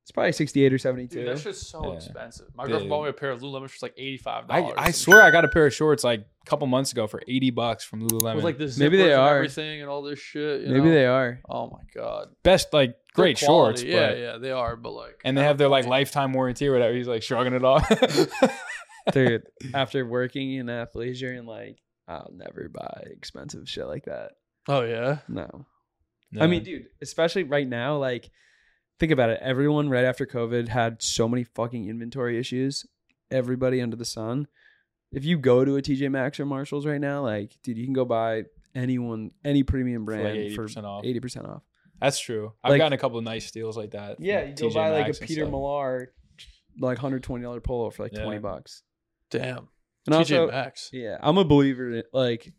[0.03, 1.19] It's probably 68 or 72.
[1.19, 1.97] Dude, that shit's so Yeah.
[1.97, 2.47] expensive.
[2.55, 4.75] My girlfriend bought me a pair of Lululemon for like eighty five I, dollars.
[4.79, 7.51] I swear I got a pair of shorts like a couple months ago for 80
[7.51, 8.37] bucks from Lululemon.
[8.37, 9.35] with like the Maybe they zippers and are.
[9.39, 10.61] everything and all this shit.
[10.61, 10.95] you Maybe know?
[10.95, 11.41] they are.
[11.49, 13.83] Oh my god, Best, like great shorts.
[13.83, 13.89] quality.
[13.89, 14.77] Yeah, but, yeah, they are.
[14.77, 16.95] But like, And they have their like think- lifetime warranty or whatever.
[16.95, 17.89] He's like shrugging it off.
[19.13, 19.43] Dude,
[19.75, 24.33] after working in athleisure and like, I'll never buy expensive shit like that.
[24.69, 25.19] Oh yeah.
[25.29, 25.67] No.
[26.39, 28.31] I mean, dude, especially right now, like,
[28.99, 29.39] think about it.
[29.43, 32.85] Everyone right after COVID had so many fucking inventory issues.
[33.31, 34.47] Everybody under the sun.
[35.13, 37.95] If you go to a TJ Maxx or Marshalls right now, like, dude, you can
[37.95, 41.47] go buy anyone, any premium brand for 80% off.
[41.47, 41.63] off.
[42.01, 42.53] That's true.
[42.63, 44.21] I've Like- gotten a couple of nice deals like that.
[44.21, 45.51] Yeah, you go TJ buy like a Peter stuff.
[45.51, 46.13] Millar,
[46.79, 48.25] like $120 polo for like Yeah.
[48.25, 48.83] 20 bucks.
[49.31, 49.69] Damn.
[50.07, 50.91] And TJ also, Maxx.
[50.93, 52.53] Yeah, I'm a believer in like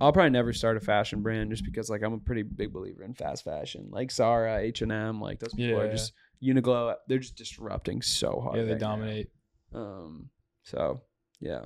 [0.00, 3.02] I'll probably never start a fashion brand just because like I'm a pretty big believer
[3.04, 3.88] in fast fashion.
[3.90, 6.94] Like Zara, H and M, like those people are just Uniqlo.
[7.06, 8.56] They're just disrupting so hard.
[8.56, 8.86] Yeah, they right now.
[8.88, 9.30] dominate.
[9.74, 10.30] Um,
[10.62, 11.02] so
[11.40, 11.64] yeah,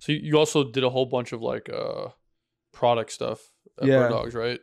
[0.00, 2.08] So you- you also did a whole bunch of like uh
[2.72, 3.40] product stuff
[3.80, 3.98] at Yeah.
[4.00, 4.60] Bird Dogs, right?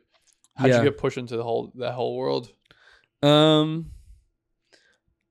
[0.56, 0.78] How'd Yeah.
[0.80, 2.52] you get pushed into the whole that whole world?
[3.24, 3.92] Um,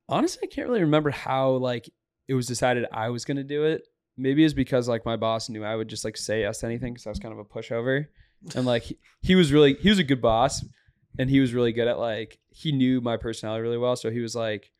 [0.09, 1.89] honestly, I can't really remember how like
[2.29, 3.83] it was decided I was gonna do it.
[4.17, 6.95] Maybe it's because like my boss knew I would just like say yes to anything
[6.95, 8.07] because I was kind of a pushover,
[8.55, 10.65] and like he, he was really he was a good boss,
[11.19, 14.21] and he was really good at like he knew my personality really well, so he
[14.21, 14.71] was like.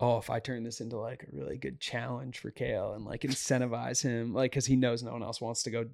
[0.00, 3.20] Oh, if I turn this into like a really good challenge for Cael and like
[3.20, 5.84] incentivize him, like, cause he knows no one else wants to go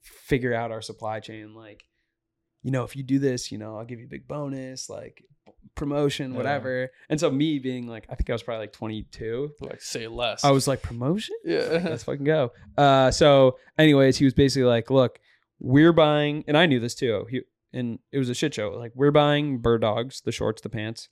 [0.00, 1.54] figure out our supply chain.
[1.54, 1.84] Like,
[2.62, 5.22] you know, if you do this, you know, I'll give you a big bonus, like
[5.74, 6.36] promotion, Yeah.
[6.36, 6.90] whatever.
[7.08, 9.52] And so me being like, I think I was probably like 22.
[9.60, 10.44] Like say less.
[10.44, 11.34] I was like, promotion?
[11.44, 11.80] yeah.
[11.84, 12.52] Let's fucking go.
[12.76, 15.18] Uh, so anyways, he was basically like, look,
[15.60, 17.26] we're buying, and I knew this too.
[17.30, 18.70] He, and it was a shit show.
[18.70, 21.08] Like we're buying bird dogs, the shorts, the pants,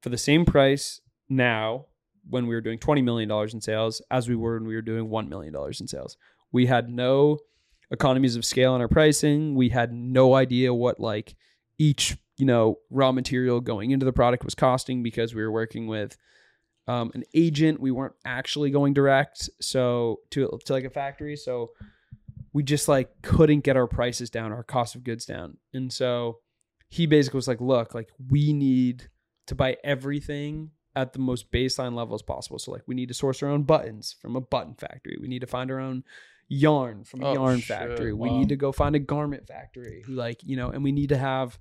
[0.00, 1.86] for the same price now
[2.28, 5.08] when we were doing $20 million in sales as we were when we were doing
[5.08, 6.16] $1 million in sales.
[6.52, 7.38] We had no
[7.90, 9.54] economies of scale in our pricing.
[9.54, 11.34] We had no idea what like
[11.78, 15.86] each, you know, raw material going into the product was costing because we were working
[15.86, 16.16] with
[16.88, 17.80] um, an agent.
[17.80, 21.36] We weren't actually going direct, so to to like a factory.
[21.36, 21.70] So
[22.52, 26.38] we just like couldn't get our prices down, our cost of goods down, and so
[26.88, 29.08] he basically was like, "Look, like we need
[29.46, 32.58] to buy everything." At the most baseline level as possible.
[32.58, 35.16] So, like, we need to source our own buttons from a button factory.
[35.18, 36.04] We need to find our own
[36.48, 37.68] yarn from a Oh, yarn shit.
[37.78, 38.12] factory.
[38.12, 41.16] We need to go find a garment factory like, you know, and we need to
[41.16, 41.58] have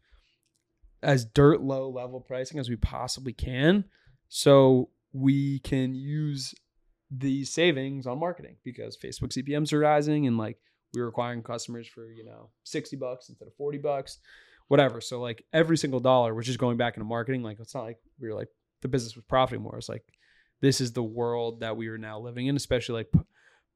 [1.03, 3.85] as dirt low level pricing as we possibly can
[4.29, 6.53] so we can use
[7.09, 10.57] the savings on marketing because Facebook CPMs are rising and like
[10.93, 14.19] we're acquiring customers for, you know, 60 bucks instead of 40 bucks,
[14.67, 15.01] whatever.
[15.01, 17.97] So like every single dollar, which is going back into marketing, like it's not like
[18.19, 18.49] we were like
[18.81, 19.77] the business was profiting more.
[19.77, 20.03] It's like
[20.61, 23.19] this is the world that we are now living in, especially like p-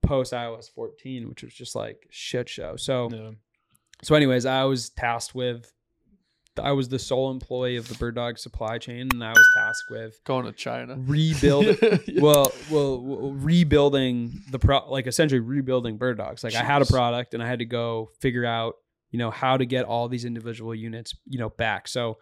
[0.02, 2.76] post iOS 14, which was just like shit show.
[2.76, 3.32] So Yeah.
[4.04, 5.72] so, anyways, I was tasked with.
[6.60, 9.90] I was the sole employee of the Bird Dog supply chain, and I was tasked
[9.90, 10.96] with Going to China.
[10.98, 11.66] rebuild.
[12.08, 12.22] Yeah.
[12.22, 16.44] well, well, rebuilding the pro, like essentially rebuilding Bird Dogs.
[16.44, 18.76] Like I had a product, and I had to go figure out,
[19.12, 21.88] you know, how to get all these individual units, you know, back.
[21.88, 22.18] So,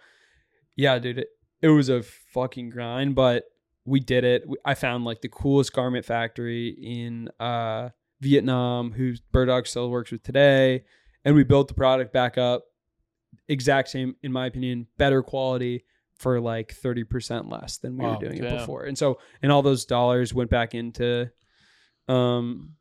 [0.75, 1.27] yeah, dude, it,
[1.61, 3.45] it was a fucking grind, but
[3.85, 4.43] we did it.
[4.65, 7.89] I found like the coolest garment factory in uh,
[8.21, 10.83] Vietnam, who Bird Dog still works with today,
[11.25, 12.63] and we built the product back up.
[13.47, 18.19] Exact same, in my opinion, better quality for like 30% less than we Wow, were
[18.29, 18.83] doing it before.
[18.83, 21.29] And so, and all those dollars went back into
[22.07, 22.73] um,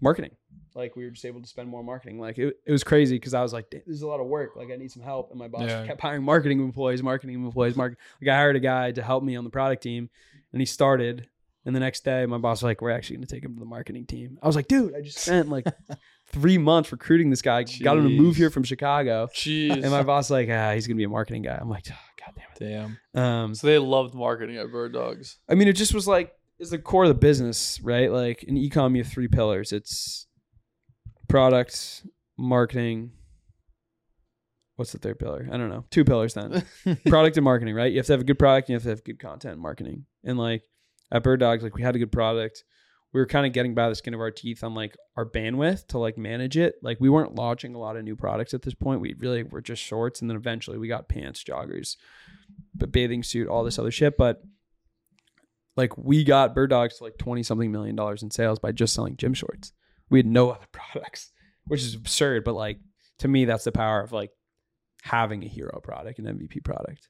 [0.00, 0.32] marketing.
[0.74, 2.18] Like we were just able to spend more marketing.
[2.18, 4.26] Like it, it was crazy because I was like, "Damn, this is a lot of
[4.26, 4.56] work.
[4.56, 5.30] Like I need some help.
[5.30, 5.84] And my boss Yeah.
[5.86, 7.98] kept hiring marketing employees, marketing employees, market.
[8.20, 10.08] Like I hired a guy to help me on the product team
[10.52, 11.28] and he started.
[11.64, 13.60] And the next day, my boss was like, "We're actually going to take him to
[13.60, 15.66] the marketing team." I was like, "Dude, I just spent like
[16.32, 17.64] three months recruiting this guy.
[17.64, 19.72] Got him to move here from Chicago." Jeez.
[19.72, 22.34] And my boss like, "Ah, he's to be a marketing guy." I'm like, oh, "God
[22.36, 22.98] damn Damn.
[23.14, 25.38] it." Um, so they loved marketing at Bird Dogs.
[25.48, 28.10] I mean, it just was like it's the core of the business, right?
[28.10, 29.72] Like in ecom, you have three pillars.
[29.72, 30.26] It's
[31.28, 32.06] product,
[32.38, 33.12] marketing.
[34.76, 35.48] What's the third pillar?
[35.50, 35.84] I don't know.
[35.90, 36.64] Two pillars then.
[37.06, 37.90] product and marketing, right?
[37.90, 38.68] You have to have a good product.
[38.68, 40.06] And you have to have good content and marketing.
[40.24, 40.62] And like
[41.10, 42.64] at Bird Dogs, like we had a good product.
[43.12, 45.88] We were kind of getting by the skin of our teeth on like our bandwidth
[45.88, 46.76] to like manage it.
[46.82, 49.00] Like we weren't launching a lot of new products at this point.
[49.00, 51.96] We really were just shorts, and then eventually we got pants, joggers,
[52.74, 54.16] but bathing suit, all this other shit.
[54.16, 54.42] But
[55.76, 58.94] like we got Bird Dogs to like twenty something million dollars in sales by just
[58.94, 59.72] selling gym shorts.
[60.08, 61.32] We had no other products,
[61.66, 62.44] which is absurd.
[62.44, 62.78] But like
[63.18, 64.30] to me, that's the power of like
[65.02, 67.08] having a hero product, an MVP product.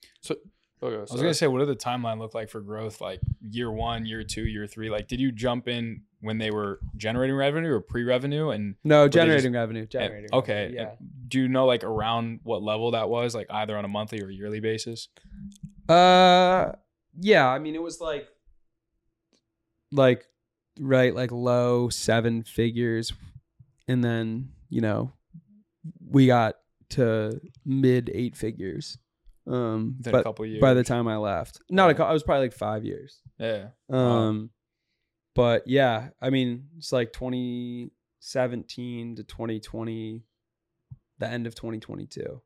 [0.83, 3.01] Okay, I was gonna say, what did the timeline look like for growth?
[3.01, 4.90] Like year one, year two, year three.
[4.90, 8.51] Like, did you jump in when they were generating revenue or pre-revenue?
[8.51, 9.87] And No, they generating revenue.
[9.87, 10.31] Generating.
[10.33, 10.95] okay, revenue, yeah.
[11.29, 13.35] Do you know like around what level that was?
[13.35, 15.09] Like either on a monthly or yearly basis?
[15.88, 16.73] Uh,
[17.21, 17.49] yeah.
[17.49, 18.27] I mean, it was like,
[19.92, 20.27] like,
[20.81, 23.12] right, like low seven figures,
[23.87, 25.12] and then you know,
[26.05, 26.57] we got
[26.90, 28.99] to mid eight figures.
[29.46, 30.61] Um, Within a but couple years.
[30.61, 33.20] by the time I left, not a, cou- I was probably like five years.
[33.38, 33.68] yeah.
[33.90, 34.50] Um,
[35.35, 40.22] but yeah, I mean, it's like 2017 to 2020,
[41.18, 42.40] the end of 2022.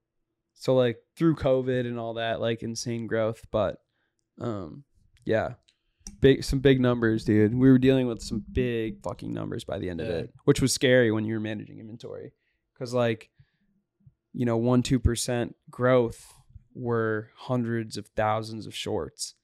[0.55, 3.45] So like through COVID and all that, like insane growth.
[3.51, 3.77] But
[4.41, 4.85] um,
[5.25, 5.55] yeah,
[6.21, 7.55] big some big numbers, dude.
[7.55, 10.73] We were dealing with some big fucking numbers by the end of it, which was
[10.73, 12.33] scary when you were managing inventory,
[12.73, 13.31] because like,
[14.33, 16.33] you know, one two percent growth
[16.77, 19.35] were hundreds of thousands of shorts.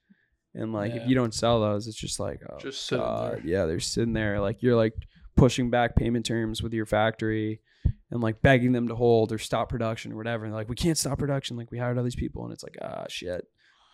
[0.55, 1.03] And like Yeah.
[1.03, 3.33] if you don't sell those, it's just like oh Just sitting God.
[3.39, 3.41] there.
[3.47, 4.95] Yeah, they're sitting there like you're like
[5.35, 7.61] pushing back payment terms with your factory
[8.11, 10.45] and like begging them to hold or stop production or whatever.
[10.45, 11.57] And they're like, we can't stop production.
[11.57, 13.47] Like we hired all these people, and it's like ah shit.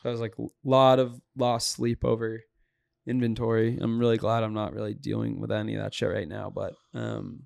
[0.02, 2.42] So I was like a lot of lost sleep over
[3.06, 3.78] inventory.
[3.80, 6.50] I'm really glad I'm not really dealing with any of that shit right now.
[6.50, 7.44] But um,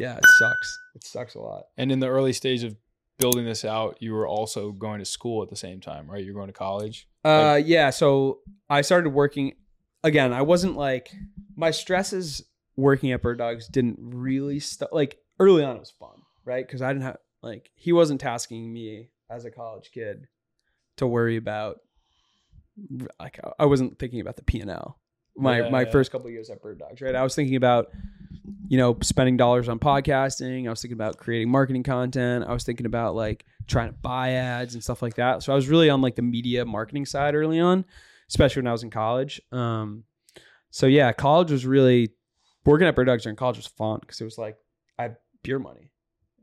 [0.00, 0.78] yeah, it sucks.
[0.94, 1.64] It sucks a lot.
[1.76, 2.76] And in the early stage of
[3.18, 6.24] building this out, you were also going to school at the same time, right?
[6.24, 7.08] You're going to college.
[7.24, 7.90] Uh, yeah.
[7.90, 9.54] So I started working
[10.02, 10.32] again.
[10.32, 11.10] I wasn't like
[11.56, 12.42] my stresses
[12.76, 15.76] working at Bird Dogs didn't really st- like early on.
[15.76, 16.66] It was fun, right?
[16.66, 20.26] Because I didn't have like he wasn't tasking me as a college kid
[20.96, 21.78] to worry about.
[23.20, 24.98] Like I wasn't thinking about the P and L.
[25.36, 25.90] My Yeah, my yeah.
[25.90, 27.14] first couple of years at Bird Dogs, right?
[27.14, 27.90] I was thinking about
[28.68, 30.66] you know spending dollars on podcasting.
[30.66, 32.44] I was thinking about creating marketing content.
[32.48, 35.42] I was thinking about like trying to buy ads and stuff like that.
[35.42, 37.84] So I was really on like the media marketing side early on,
[38.28, 39.40] especially when I was in college.
[39.52, 40.04] Um,
[40.70, 42.10] so yeah, college was really
[42.64, 44.56] working at Bird Dogs during college was fun because it was like
[44.98, 45.90] I had beer money,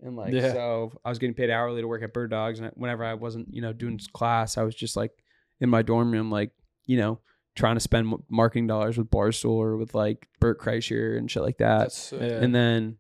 [0.02, 0.52] and like Yeah.
[0.54, 3.54] so I was getting paid hourly to work at Bird Dogs, and whenever I wasn't
[3.54, 5.12] you know doing class, I was just like
[5.60, 6.52] in my dorm room like
[6.88, 7.20] you know
[7.56, 11.58] trying to spend marketing dollars with Barstool or with like Bert Kreischer and shit like
[11.58, 11.80] that.
[11.80, 12.22] That's sick.
[12.22, 12.38] Yeah.
[12.42, 12.98] and then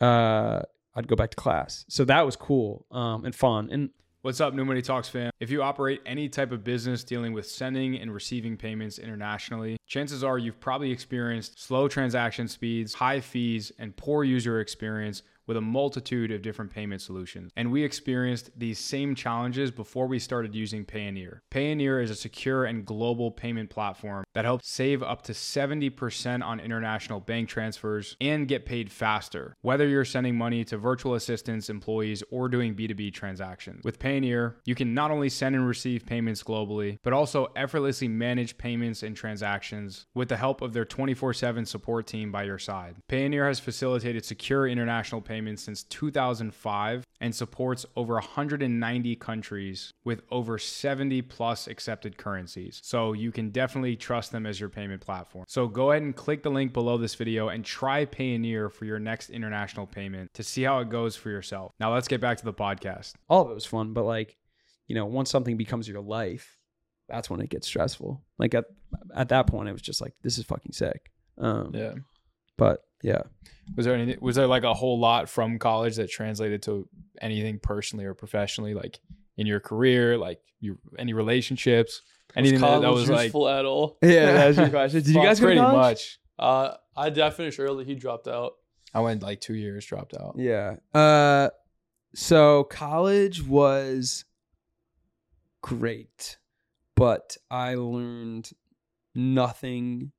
[0.00, 0.62] uh
[0.94, 1.84] I'd go back to class.
[1.88, 3.68] So that was cool um and fun.
[3.70, 3.90] And
[4.22, 5.30] What's up, New Money Talks fam?
[5.38, 10.24] If you operate any type of business dealing with sending and receiving payments internationally, chances
[10.24, 15.60] are you've probably experienced slow transaction speeds, high fees, and poor user experience with a
[15.60, 17.52] multitude of different payment solutions.
[17.56, 21.40] And we experienced these same challenges before we started using Payoneer.
[21.50, 26.60] Payoneer is a secure and global payment platform that helps save up to 70% on
[26.60, 32.22] international bank transfers and get paid faster, whether you're sending money to virtual assistants, employees,
[32.30, 33.82] or doing B2B transactions.
[33.84, 38.58] With Payoneer, you can not only send and receive payments globally, but also effortlessly manage
[38.58, 42.96] payments and transactions with the help of their 24 7 support team by your side.
[43.08, 50.56] Payoneer has facilitated secure international payments since 2005 and supports over 190 countries with over
[50.56, 52.80] 70 plus accepted currencies.
[52.82, 55.44] So you can definitely trust them as your payment platform.
[55.46, 58.98] So go ahead and click the link below this video and try Payoneer for your
[58.98, 61.72] next international payment to see how it goes for yourself.
[61.78, 63.12] Now let's get back to the podcast.
[63.28, 64.36] all of it was fun, but like,
[64.86, 66.56] you know, once something becomes your life,
[67.08, 68.22] that's when it gets stressful.
[68.38, 68.64] Like at
[69.14, 71.10] at that point, it was just like, this is fucking sick.
[71.38, 71.94] Um, Yeah.
[72.56, 73.22] But yeah,
[73.76, 76.88] Was there any was there like a whole lot from college that translated to
[77.20, 78.98] anything personally or professionally like
[79.36, 82.02] in your career, like your any relationships,
[82.34, 83.96] anything that, that college was like useful at all.
[84.02, 85.02] yeah, that's your question.
[85.02, 86.18] Did you guys go to pretty much.
[86.36, 87.84] Uh, I did I finished early.
[87.84, 88.54] He dropped out.
[88.92, 90.34] I went like 2 years dropped out.
[90.36, 90.76] Yeah.
[90.92, 91.50] Uh,
[92.14, 94.24] so college was
[95.62, 96.38] great,
[96.96, 98.50] but I learned
[99.14, 100.12] nothing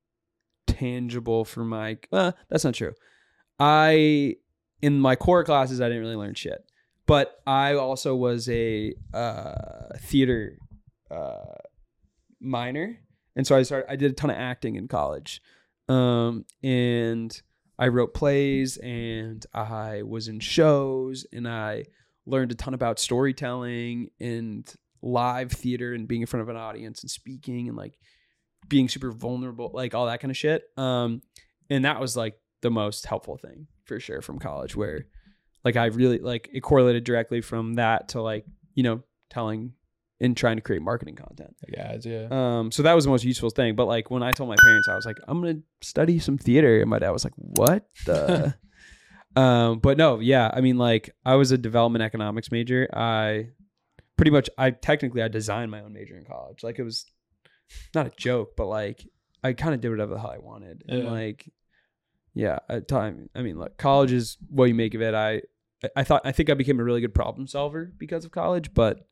[0.78, 1.98] tangible for my.
[2.12, 2.92] Uh, that's not true.
[3.58, 4.36] I
[4.80, 6.64] in my core classes I didn't really learn shit,
[7.06, 10.58] but I also was a uh, theater
[11.10, 11.56] uh,
[12.40, 12.98] minor,
[13.36, 13.90] and so I started.
[13.90, 15.42] I did a ton of acting in college,
[15.88, 17.40] um, and
[17.78, 21.84] I wrote plays and I was in shows and I
[22.26, 27.02] learned a ton about storytelling and live theater and being in front of an audience
[27.02, 27.98] and speaking and like
[28.68, 30.64] being super vulnerable, like all that kind of shit.
[30.76, 31.22] Um,
[31.70, 35.06] and that was like the most helpful thing for sure from college where
[35.64, 39.72] like I really like it correlated directly from that to like, you know, telling
[40.20, 41.54] and trying to create marketing content.
[41.68, 42.28] Yeah, yeah.
[42.30, 43.76] Um, so that was the most useful thing.
[43.76, 46.80] But like when I told my parents, I was like, I'm gonna study some theater,
[46.80, 48.54] and my dad was like, What the?
[49.36, 52.88] um, but no, yeah, I mean, like I was a development economics major.
[52.92, 53.48] I
[54.16, 56.62] pretty much, I technically, I designed my own major in college.
[56.62, 57.06] Like it was
[57.94, 59.06] not a joke, but like
[59.44, 60.84] I kind of did whatever the hell I wanted.
[60.88, 61.10] And Yeah.
[61.10, 61.50] like,
[62.34, 65.14] yeah, at time, I mean, like college is what you make of it.
[65.14, 65.42] I,
[65.94, 69.06] I thought, I think I became a really good problem solver because of college, but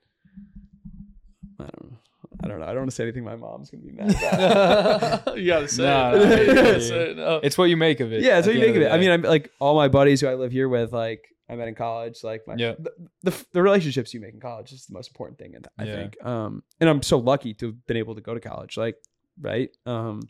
[1.59, 1.99] I don't know.
[2.45, 2.65] I don't know.
[2.67, 3.25] I don't want to say anything.
[3.25, 5.39] My mom's gonna be mad about.
[5.39, 6.19] you gotta say No, it.
[6.29, 7.17] no, you yeah, gotta say it.
[7.17, 7.41] No.
[7.43, 8.23] It's what you make of it.
[8.23, 8.93] yeah, that's at what you the make of it.
[8.93, 9.11] I mean.
[9.11, 12.25] I'm like all my buddies who I live here with, like I met in college.
[12.25, 12.75] Like my Yeah.
[12.79, 15.55] the, the the relationships you make in college is the most important thing.
[15.79, 15.95] I Yeah.
[15.95, 16.25] think.
[16.25, 18.77] Um, and I'm so lucky to have been able to go to college.
[18.77, 18.97] Like,
[19.41, 19.71] right.
[19.87, 20.23] Um,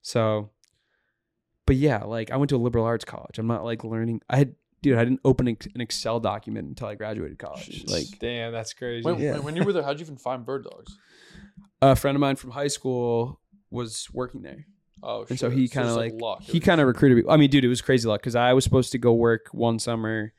[0.00, 0.50] so,
[1.66, 3.38] but yeah, like I went to a liberal arts college.
[3.38, 4.20] I'm not like learning.
[4.28, 7.84] I had, dude, I didn't open an an Excel document until I graduated college.
[7.86, 9.04] Like damn, that's crazy.
[9.04, 9.32] when, Yeah.
[9.34, 10.96] when- when you were there, how'd you even find bird dogs?
[11.80, 14.66] a friend of mine from high school was working there.
[15.02, 16.42] Oh, and so he kind of just like luck.
[16.42, 17.24] he kind of recruited me.
[17.28, 19.80] I mean, dude, it was crazy luck because I was supposed to go work one
[19.80, 20.32] summer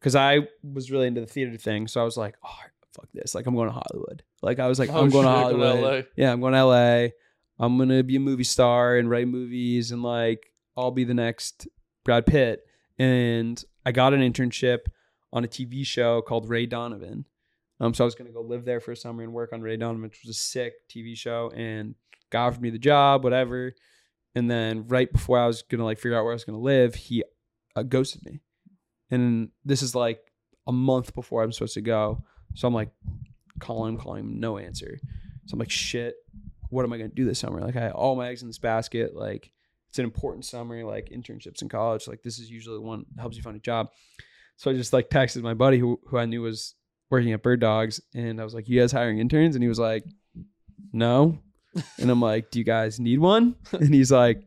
[0.00, 1.88] because I was really into the theater thing.
[1.88, 2.56] So I was like, oh
[2.94, 4.22] fuck this, like I'm going to Hollywood.
[4.42, 6.04] Like I was like, Oh, I'm going to going to Hollywood.
[6.04, 6.10] LA.
[6.16, 7.08] Yeah, I'm going to LA.
[7.58, 11.66] I'm gonna be a movie star and write movies and like I'll be the next
[12.04, 12.64] Brad Pitt.
[12.98, 14.80] And I got an internship
[15.32, 17.24] on a TV show called Ray Donovan.
[17.80, 19.76] Um, so I was gonna go live there for a summer and work on Ray
[19.76, 21.94] Donovan, which was a sick TV show, and
[22.30, 23.74] God offered me the job, whatever.
[24.34, 26.94] And then right before I was gonna like figure out where I was gonna live,
[26.94, 27.24] he
[27.74, 28.40] uh, ghosted me.
[29.10, 30.20] And this is like
[30.66, 32.24] a month before I'm supposed to go.
[32.54, 32.90] So I'm like
[33.60, 34.98] calling him, calling him, no answer.
[35.46, 36.14] So I'm like, shit,
[36.70, 37.60] what am I gonna do this summer?
[37.60, 39.16] Like I had all my eggs in this basket.
[39.16, 39.50] Like
[39.88, 42.06] it's an important summer, like internships in college.
[42.06, 43.88] Like this is usually the one that helps you find a job.
[44.56, 46.74] So I just like texted my buddy who who I knew was
[47.10, 49.78] working at Bird Dogs, and I was like, "You guys hiring interns?" And he was
[49.78, 50.04] like,
[50.92, 51.38] "No."
[51.98, 54.42] And I'm like, "Do you guys need one?" And he's like,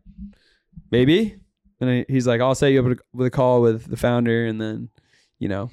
[0.91, 1.38] "Maybe."
[1.82, 4.89] And he's like, "I'll set you up with a, call with the founder, and then,
[5.39, 5.71] you know,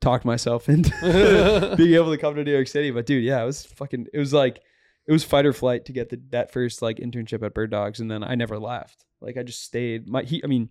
[0.00, 3.46] talk myself into being able to come to New York City." But dude, yeah, it
[3.46, 4.06] was fucking.
[4.12, 4.60] It was like,
[5.08, 8.00] it was fight or flight to get the, that first like internship at Bird Dogs,
[8.00, 9.04] and then I never left.
[9.20, 10.08] Like I just stayed.
[10.08, 10.68] My he, I mean,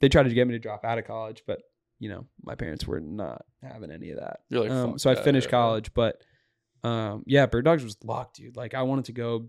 [0.00, 1.62] they tried to get me to drop out of college, but
[2.00, 4.40] you know, my parents were not having any of that.
[4.50, 6.20] Like, Um, so I finished yeah." college, but
[6.84, 8.56] um, yeah, Bird Dogs was locked, dude.
[8.56, 9.48] Like I wanted to go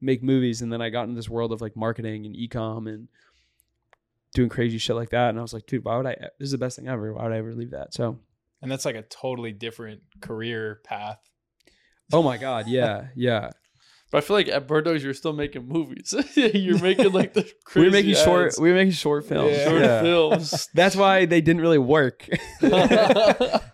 [0.00, 3.08] make movies, and then I got into this world of like marketing and ecom and
[4.34, 5.30] doing crazy shit like that.
[5.30, 6.16] And I was like, dude, why would I?
[6.38, 7.12] This is the best thing ever.
[7.12, 7.94] Why would I ever leave that?
[7.94, 8.18] So,
[8.60, 11.18] And that's like a totally different career path.
[12.12, 13.50] oh my god, yeah, yeah.
[14.12, 16.14] But I feel like at Bird Dogs, you're still making movies.
[16.36, 17.86] you're making like the crazy.
[17.86, 18.54] we're crazy making short.
[18.60, 19.56] We were making short films.
[19.56, 19.68] Yeah.
[19.68, 20.02] short Yeah.
[20.02, 20.68] films.
[20.74, 22.28] That's why they didn't really work.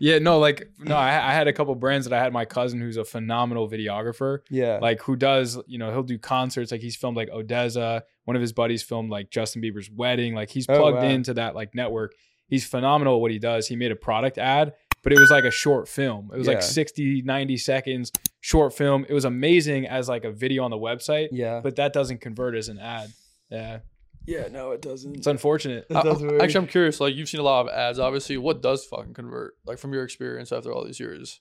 [0.00, 2.80] Yeah, no, like no, I, I had a couple brands that I had my cousin
[2.80, 4.78] who's a phenomenal videographer, yeah.
[4.80, 6.70] like who does, you know, he'll do concerts.
[6.70, 8.02] Like he's filmed like Odesza.
[8.24, 10.34] One of his buddies filmed like Justin Bieber's wedding.
[10.34, 11.02] Like he's Oh, plugged wow.
[11.08, 12.14] into that like network.
[12.46, 13.66] He's phenomenal at what he does.
[13.66, 14.72] He made a product ad,
[15.02, 16.30] but it was like a short film.
[16.32, 16.54] It was Yeah.
[16.54, 19.04] like 60, 90 seconds short film.
[19.08, 21.60] It was amazing as like a video on the website, yeah.
[21.60, 23.10] but that doesn't convert as an ad.
[23.50, 23.80] Yeah.
[24.26, 24.48] yeah.
[24.50, 25.16] No, it doesn't.
[25.16, 25.86] It's unfortunate.
[25.90, 26.40] It I- does work.
[26.42, 27.00] actually, I'm curious.
[27.00, 27.98] Like, you've seen a lot of ads.
[27.98, 29.54] Obviously, what does fucking convert?
[29.66, 31.40] Like from your experience after all these years,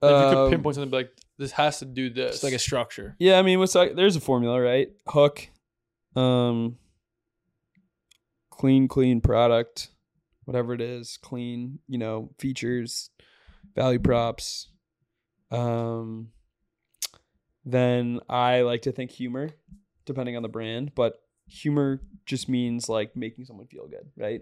[0.00, 2.36] like, if you could Um, pinpoint something, be like this has to do this.
[2.36, 3.16] It's like a structure.
[3.18, 4.88] Yeah, I mean, what's like, there's a formula, right?
[5.08, 5.48] Hook,
[6.16, 6.76] um,
[8.50, 9.88] clean, clean product,
[10.48, 13.10] whatever it is, clean, you know, features,
[13.74, 14.68] value props.
[15.50, 16.28] Um,
[17.66, 19.50] then I like to think humor,
[20.06, 24.40] depending on the brand, but humor just means like making someone feel good, right?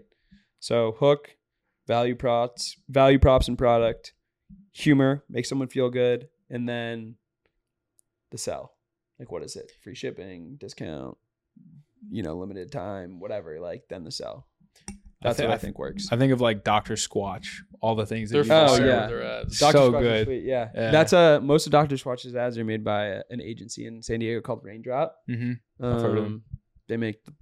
[0.61, 1.35] So hook,
[1.87, 4.13] value props, value props and product,
[4.71, 7.15] humor, make someone feel good, and then
[8.31, 8.77] the sell.
[9.19, 9.73] Like what is it?
[9.83, 11.17] Free shipping, discount,
[12.09, 13.59] you know, limited time, whatever.
[13.59, 14.47] Like then the sell.
[15.21, 16.07] That's thi- what I I thi- think works.
[16.11, 16.93] I think of like Dr.
[16.93, 17.47] Squatch,
[17.81, 19.01] all the things that they're you Oh, fire yeah.
[19.01, 19.59] with their ads.
[19.59, 20.25] Doc- so Squatch is good.
[20.27, 20.69] sweet, Yeah.
[20.75, 20.91] Yeah.
[20.91, 24.41] that's uh most of Doctor Squatch's ads are made by an agency in San Diego
[24.41, 25.15] called Raindrop.
[25.27, 26.43] hmm Um, I've heard of 'em.
[26.87, 27.33] They make the,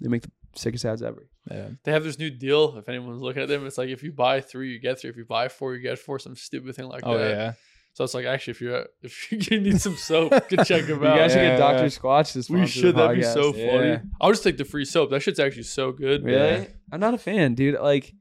[0.00, 1.28] they make the sickest ads ever.
[1.50, 1.68] Yeah.
[1.84, 2.78] They have this new deal.
[2.78, 5.10] If anyone's looking at them, it's like if you buy three, you get three.
[5.10, 6.18] If you buy four, you get four.
[6.18, 7.30] Some stupid thing like Oh that.
[7.30, 7.52] yeah.
[7.94, 10.98] So it's like actually, if you're if you need some soap, you can check them
[10.98, 11.02] out.
[11.02, 11.16] You out.
[11.16, 11.56] guys should Yeah.
[11.56, 12.50] get Doctor Squatch this.
[12.50, 12.60] Week.
[12.62, 12.96] We should.
[12.96, 13.88] That'd be so funny.
[13.88, 13.98] Yeah.
[14.20, 15.10] I'll just take the free soap.
[15.10, 16.24] That shit's actually so good.
[16.24, 16.36] Really?
[16.62, 16.64] Yeah.
[16.92, 17.78] I'm not a fan, dude.
[17.80, 18.12] Like,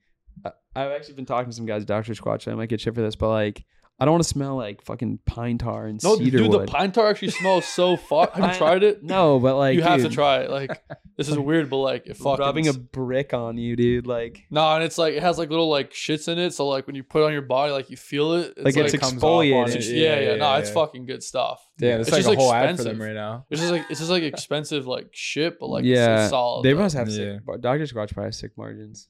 [0.45, 2.51] I- I've actually been talking to some guys Doctor Squatch.
[2.51, 3.65] I might get shit for this, but like,
[4.04, 6.68] I don't want to smell like fucking pine tar and No, cedar dude, wood.
[6.68, 8.34] the pine tar actually smells so fuck.
[8.34, 9.01] Have you tried it?
[9.01, 10.49] no, but like, you have to try it.
[10.51, 10.84] Like
[11.16, 14.06] this is weird, but like it fucking rubbing a brick on you, dude.
[14.06, 16.54] Like, no, and it's like it has like little like shits in it.
[16.54, 18.58] So like when you put it on your body, like you feel it.
[18.58, 19.62] Like, it's it comes off on exfoliated.
[19.62, 19.66] it.
[19.68, 21.66] It's just- yeah, yeah, no, yeah, it's fucking good stuff.
[21.80, 23.45] Damn, it's, It's like just a whole ad for them right now.
[23.49, 26.64] It's just like it's just like expensive like shit, but like yeah, it's, it's solid.
[26.66, 27.36] they must have Yeah.
[27.36, 27.45] sick.
[27.45, 29.08] but Doctor Squatch probably has sick margins.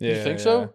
[0.00, 0.74] Yeah, you think so?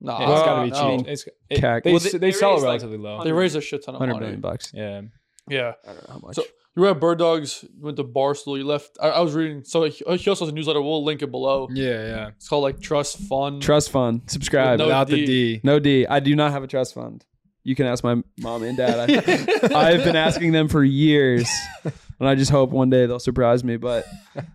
[0.00, 0.96] No, Yeah, it's got to be no.
[0.98, 1.08] cheap.
[1.08, 1.82] It's, it, CAC.
[1.82, 3.24] they, Well, they, they- they sell it raise, like, relatively low.
[3.24, 4.24] They raise a shit ton of Hundred money.
[4.26, 4.70] million bucks.
[4.74, 5.00] Yeah.
[5.48, 5.72] Yeah.
[5.84, 6.36] I don't know how much.
[6.36, 6.44] So-
[6.76, 8.96] You were at Bird Dogs, you went to Barstool, you left.
[9.02, 10.80] I, I was reading, so he he also has a newsletter.
[10.80, 11.66] We'll link it below.
[11.72, 12.28] Yeah, yeah.
[12.36, 13.60] It's called like Trust Fund.
[13.62, 14.22] trust fund.
[14.28, 14.78] Subscribe.
[14.78, 16.06] No No, Without the D.
[16.06, 17.24] I do not have a trust fund.
[17.64, 19.10] You can ask my mom and dad.
[19.10, 21.50] I, I've been asking them for years,
[21.84, 23.76] and I just hope one day they'll surprise me.
[23.76, 24.06] But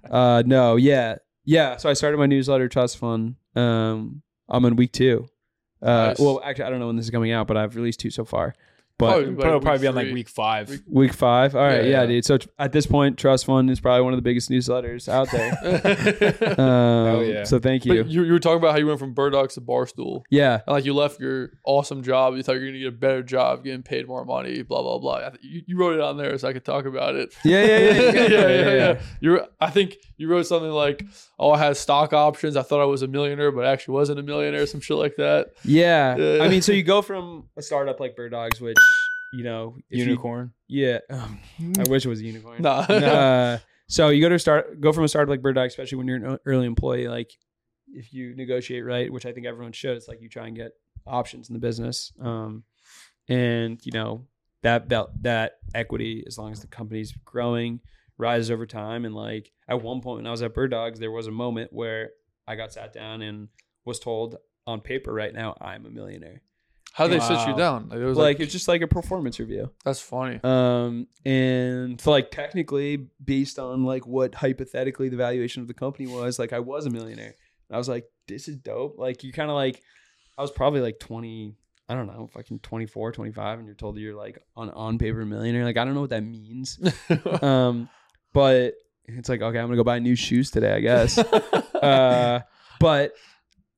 [0.10, 1.76] uh, no, yeah, yeah.
[1.78, 3.36] So I started my newsletter, Trust Fun.
[3.56, 5.28] Um, I'm in week two.
[5.84, 6.19] Uh, Nice.
[6.19, 8.23] Well, actually, I don't know when this is coming out, but I've released two so
[8.25, 8.55] far.
[9.10, 10.70] But Oh, It'll probably, be on like week five.
[10.70, 11.56] Week- week five.
[11.56, 12.06] All right, Yeah, yeah, yeah.
[12.08, 12.26] dude.
[12.26, 15.54] So at this point, Trust Fun is probably one of the biggest newsletters out there.
[16.64, 17.43] Um, yeah.
[17.43, 18.04] So thank you.
[18.04, 20.24] You, you were talking about how you went from Bird Dogs to Barstool.
[20.30, 20.62] yeah.
[20.66, 22.36] And like you left your awesome job.
[22.36, 24.82] You thought you were going to get a better job, getting paid more money, blah,
[24.82, 25.18] blah, blah.
[25.26, 27.34] I th- You, you wrote it on there so I could talk about it.
[27.43, 29.01] Yeah, yeah, yeah, yeah, yeah, yeah, yeah.
[29.22, 31.04] You're, I think you wrote something like,
[31.39, 32.56] "Oh, I had stock options.
[32.56, 35.16] I thought I was a millionaire, but I actually wasn't a millionaire." Some shit like
[35.18, 35.51] that.
[35.64, 36.16] Yeah.
[36.16, 36.43] Yeah.
[36.43, 38.78] I mean, so you go from a startup like Bird Dogs, which,
[39.34, 40.53] you know, if you- Unicorn.
[40.67, 40.99] yeah.
[41.09, 41.39] Um,
[41.79, 42.61] I wish it was a unicorn.
[42.61, 42.79] Nah.
[42.89, 43.57] uh,
[43.88, 46.17] so you go to start, go from a startup like Bird Dogs, especially when you're
[46.34, 47.31] an early employee, like
[47.88, 50.71] if you negotiate right, which I think everyone should, it's like you try and get
[51.05, 52.11] options in the business.
[52.21, 52.63] Um,
[53.27, 54.25] and you know,
[54.61, 57.81] that, that, that equity, as long as the company's growing,
[58.17, 59.05] rises over time.
[59.05, 61.71] And like at one point when I was at Bird Dogs, there was a moment
[61.73, 62.11] where
[62.47, 63.49] I got sat down and
[63.86, 66.41] was told on paper right now, I'm a millionaire.
[66.94, 67.58] How they sit you Wow.
[67.58, 67.89] down?
[67.89, 69.72] Like, it was like like, it's just like a performance review.
[69.84, 70.39] that's funny.
[70.44, 76.06] Um, and so like technically, based on like what hypothetically the valuation of the company
[76.08, 77.34] was, like I was a millionaire.
[77.70, 79.00] And I was like, this is dope.
[79.00, 79.82] Like you kind of like,
[80.38, 81.56] I was probably like 20,
[81.89, 85.64] I don't know, fucking 24, 25, and you're told you're like on on paper millionaire.
[85.66, 86.80] Like I don't know what that means.
[87.41, 87.89] um,
[88.34, 88.76] but
[89.06, 91.18] it's like okay, I'm gonna go buy new shoes today, I guess.
[91.74, 92.41] uh,
[92.80, 93.14] but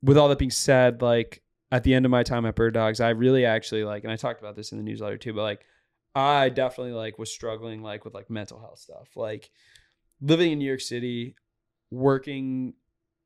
[0.01, 1.41] with all that being said, like
[1.71, 4.15] at the end of my time at Bird Dogs, I really actually like, and I
[4.15, 5.65] talked about this in the newsletter too, but like
[6.13, 9.49] I definitely like was struggling like with like mental health stuff, like
[10.21, 11.35] living in New York City,
[11.91, 12.73] working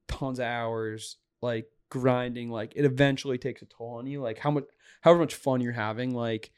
[0.08, 4.22] tons of hours, like grinding, like it eventually takes a toll on you.
[4.22, 4.66] Like how much,
[5.02, 6.52] however much fun you're having, like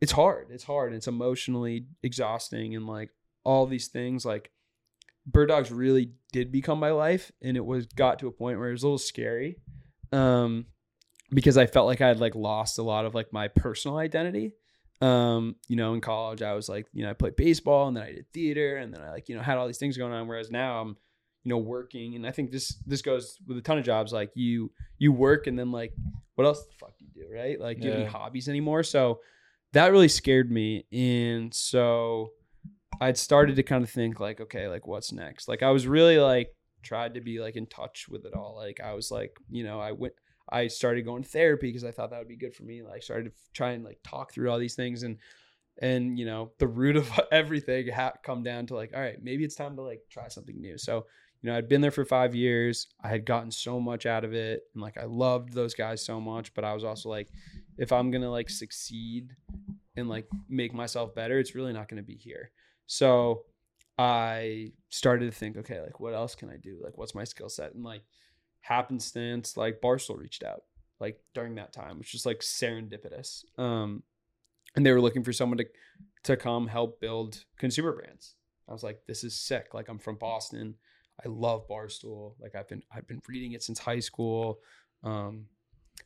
[0.00, 0.48] it's hard.
[0.50, 0.92] It's hard.
[0.92, 3.10] It's emotionally exhausting, and like
[3.44, 4.50] all these things like
[5.26, 8.68] bird dogs really did become my life and it was got to a point where
[8.68, 9.56] it was a little scary
[10.12, 10.66] um
[11.34, 14.52] because i felt like i had like lost a lot of like my personal identity.
[15.00, 18.04] Um you know in college i was like you know i played baseball and then
[18.04, 20.28] i did theater and then i like you know had all these things going on
[20.28, 20.96] whereas now i'm
[21.44, 22.16] you know working.
[22.16, 25.46] And i think this this goes with a ton of jobs like you you work
[25.46, 25.92] and then like
[26.34, 27.60] what else the fuck do you do right?
[27.60, 28.82] Like do you have any hobbies anymore?
[28.82, 29.20] So
[29.72, 30.86] that really scared me.
[30.92, 32.32] And so
[33.00, 35.46] i'd started to kind of think like okay like what's next?
[35.46, 38.56] Like i was really like tried to be like in touch with it all.
[38.56, 40.14] Like i was like you know i went
[40.50, 43.02] i started going to therapy because i thought that would be good for me like
[43.02, 45.18] started to try and like talk through all these things and
[45.80, 49.44] and you know the root of everything ha- come down to like all right maybe
[49.44, 50.78] it's time to like try something new.
[50.78, 51.06] So
[51.42, 52.88] you know i'd been there for five years.
[53.02, 56.20] I had gotten so much out of it and like i loved those guys so
[56.20, 57.28] much but i was also like
[57.78, 59.30] if i'm gonna like succeed
[59.96, 62.50] and like make myself better it's really not gonna be here.
[62.86, 63.44] So
[63.96, 66.80] i started to think okay like what else can i do?
[66.82, 67.74] Like what's my skill set?
[67.74, 68.02] And like
[68.64, 70.62] happenstance like barstool reached out
[71.00, 74.02] like during that time which was like serendipitous um
[74.76, 75.66] and they were looking for someone to
[76.24, 78.34] to come help build consumer brands.
[78.68, 79.74] I was like this is sick.
[79.74, 80.74] Like i'm from boston.
[81.24, 82.34] I love barstool.
[82.40, 84.58] Like i've been i've been reading it since high school.
[85.02, 85.46] Um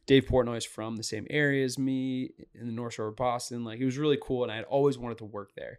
[0.06, 3.64] dave portnoy is from the same area as me in the north shore of boston.
[3.64, 5.78] Like it was really cool and i had always wanted to work there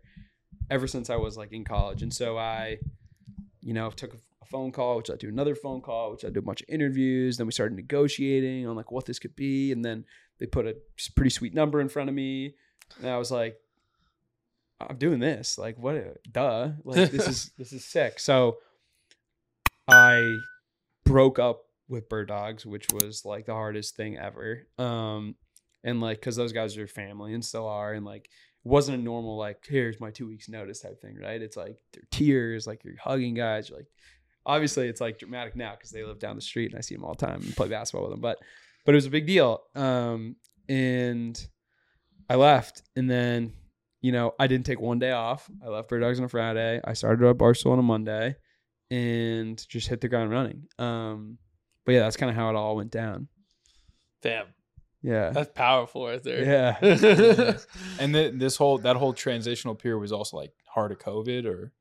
[0.72, 2.02] ever since i was like in college.
[2.02, 2.78] And so i
[3.62, 6.40] you know took a, phone call which i do another phone call which i do
[6.40, 7.38] a bunch of interviews.
[7.38, 9.72] Then we started negotiating on like what this could be.
[9.72, 10.06] And then
[10.40, 10.76] they put a
[11.16, 12.56] pretty sweet number in front of me.
[13.00, 13.58] And i was like
[14.82, 15.58] i'm doing this.
[15.58, 16.70] Like what a- duh.
[16.84, 18.20] Like this is this is sick.
[18.20, 18.58] So
[19.88, 20.36] i
[21.06, 24.68] broke up with bird dogs which was like the hardest thing ever.
[24.78, 25.36] Um
[25.84, 27.94] and like because those guys are family and still are.
[27.94, 28.30] And like
[28.64, 31.42] wasn't a normal like here's my two weeks notice type thing right?
[31.42, 32.68] It's like they're tears.
[32.68, 33.70] Like you're hugging guys.
[33.70, 33.88] You're like
[34.50, 37.04] obviously it's like dramatic now because they live down the street and i see them
[37.06, 38.38] all the time and play basketball with them but
[38.86, 40.36] but it was a big deal um
[40.68, 41.48] and
[42.30, 43.54] i left and then
[44.02, 45.50] you know i didn't take one day off.
[45.64, 46.82] I left bird dogs on a friday.
[46.84, 48.36] I started at barstool on a monday
[48.92, 51.38] and just hit the ground running um
[51.86, 53.28] but yeah that's kind of how it all went down.
[54.22, 54.48] Damn,
[55.02, 55.30] yeah.
[55.30, 56.44] That's powerful right there.
[56.44, 57.58] yeah.
[58.00, 61.72] And th- this whole that whole transitional period was also like hard of COVID or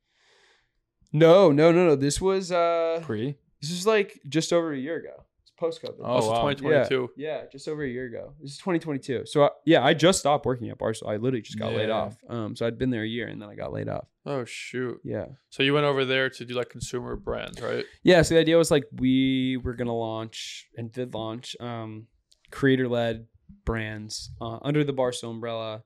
[1.13, 3.37] no no no no this was uh pre.
[3.61, 5.25] This is like just over a year ago.
[5.43, 5.97] It's post COVID.
[6.01, 6.49] Oh, Also, wow.
[6.51, 7.11] 2022.
[7.17, 8.35] Yeah, just over a year ago.
[8.41, 9.27] This is 2022.
[9.27, 11.09] So I, yeah, I just stopped working at Barstool.
[11.09, 12.17] I literally just got laid off.
[12.29, 14.07] Um, so I'd been there a year and then I got laid off.
[14.27, 15.01] Oh shoot!
[15.03, 15.27] Yeah.
[15.51, 17.85] So you went over there to do like consumer brands, right?
[18.03, 18.23] Yeah.
[18.23, 22.07] So the idea was like we were gonna launch and did launch um,
[22.51, 23.27] creator led
[23.65, 25.83] brands uh, under the Barstool umbrella,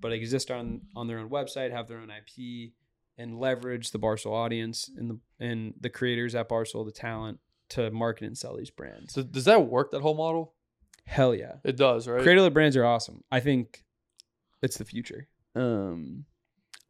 [0.00, 2.72] but exist on on their own website, have their own IP,
[3.18, 7.38] and leverage the Barstool audience and the and the creators at Barstool, the talent
[7.70, 9.14] to market and sell these brands.
[9.14, 9.90] So does that work?
[9.90, 10.54] That whole model?
[11.04, 11.54] Hell yeah.
[11.64, 12.22] It does, right?
[12.22, 13.22] creator led brands are awesome.
[13.30, 13.84] I think
[14.62, 15.28] it's the future.
[15.54, 16.24] Um,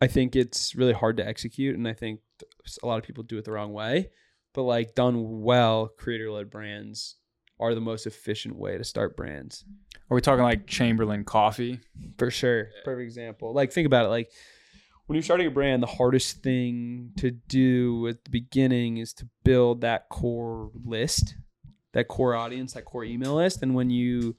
[0.01, 2.21] I think it's really hard to execute, and I think
[2.83, 4.11] a lot of people do it the wrong way.
[4.55, 7.17] But like done well, creator led brands
[7.61, 9.65] are the most efficient way to start brands
[10.11, 11.81] Are we talking like Chamberlain Coffee?
[12.19, 12.69] for sure.
[12.85, 13.55] Perfect example.
[13.55, 14.09] Like think about it.
[14.09, 14.31] Like
[15.07, 19.29] when you're starting a brand, the hardest thing to do at the beginning is to
[19.45, 21.37] build that core list,
[21.93, 23.63] that core audience, that core email list.
[23.63, 24.37] And when you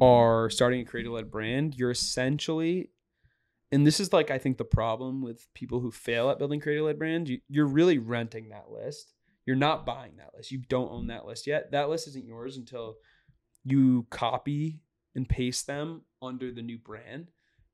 [0.00, 2.90] are starting a creator led brand, you're essentially,
[3.70, 6.82] and this is like I think the problem with people who fail at building creator
[6.82, 9.14] led brands, you, you're really renting that list.
[9.46, 10.50] You're not buying that list.
[10.50, 11.70] You don't own that list yet.
[11.70, 12.96] That list isn't yours until
[13.62, 14.80] you copy
[15.14, 17.28] and paste them under the new brand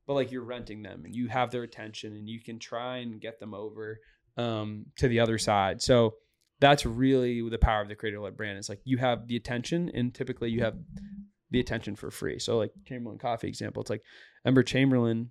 [0.06, 3.20] but like you're renting them and you have their attention and you can try and
[3.20, 3.98] get them over
[4.36, 6.14] um, to the other side so
[6.60, 9.90] that's really the power of the creator led brand it's like you have the attention
[9.94, 10.74] and typically you have
[11.50, 14.02] the attention for free so like chamberlain coffee example it's like
[14.44, 15.30] emma chamberlain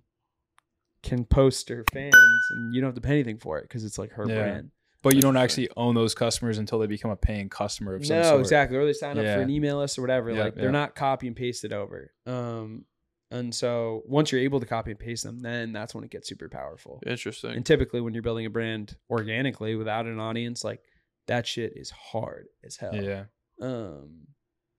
[1.02, 2.14] can post her fans
[2.50, 4.34] and you don't have to pay anything for it because it's like her Yeah.
[4.42, 4.70] brand
[5.02, 8.16] But you don't actually own those customers until they become a paying customer of some
[8.16, 8.40] no sort.
[8.40, 9.36] exactly or they sign up Yeah.
[9.36, 10.70] for an email list or whatever Yeah, like they're yeah.
[10.72, 12.84] not copy and pasted over um
[13.30, 16.28] and so once you're able to copy and paste them then that's when it gets
[16.28, 17.00] super powerful.
[17.06, 17.52] Interesting.
[17.52, 20.80] and typically when you're building a brand organically without an audience like
[21.26, 22.94] that shit is hard as hell.
[22.94, 23.24] Yeah.
[23.60, 24.26] um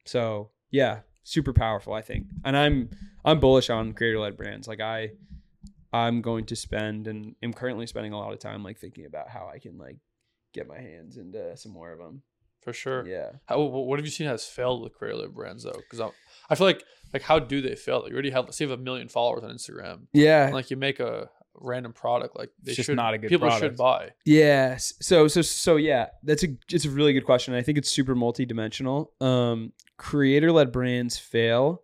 [0.05, 2.27] so yeah super powerful i think.
[2.45, 2.89] And i'm
[3.25, 4.67] i'm bullish on creator led brands.
[4.67, 5.11] Like i
[5.93, 9.29] i'm going to spend and am currently spending a lot of time like thinking about
[9.29, 9.97] how i can like
[10.53, 12.21] get my hands into some more of them
[12.61, 13.07] For sure.
[13.07, 15.71] yeah How, what have you seen has failed with creator led brands though?
[15.89, 16.01] Because
[16.49, 16.83] I feel like
[17.13, 18.01] like how do they fail?
[18.01, 20.07] Like you already have let's say you have a million followers on Instagram.
[20.13, 21.29] yeah And, like you make a
[21.59, 23.63] random product like they It's just should not a good people product.
[23.63, 24.11] should buy.
[24.25, 24.93] Yes.
[25.01, 27.53] So so so yeah, that's a it's a really good question.
[27.53, 29.07] I think it's super multidimensional.
[29.23, 31.81] Um creator led brands fail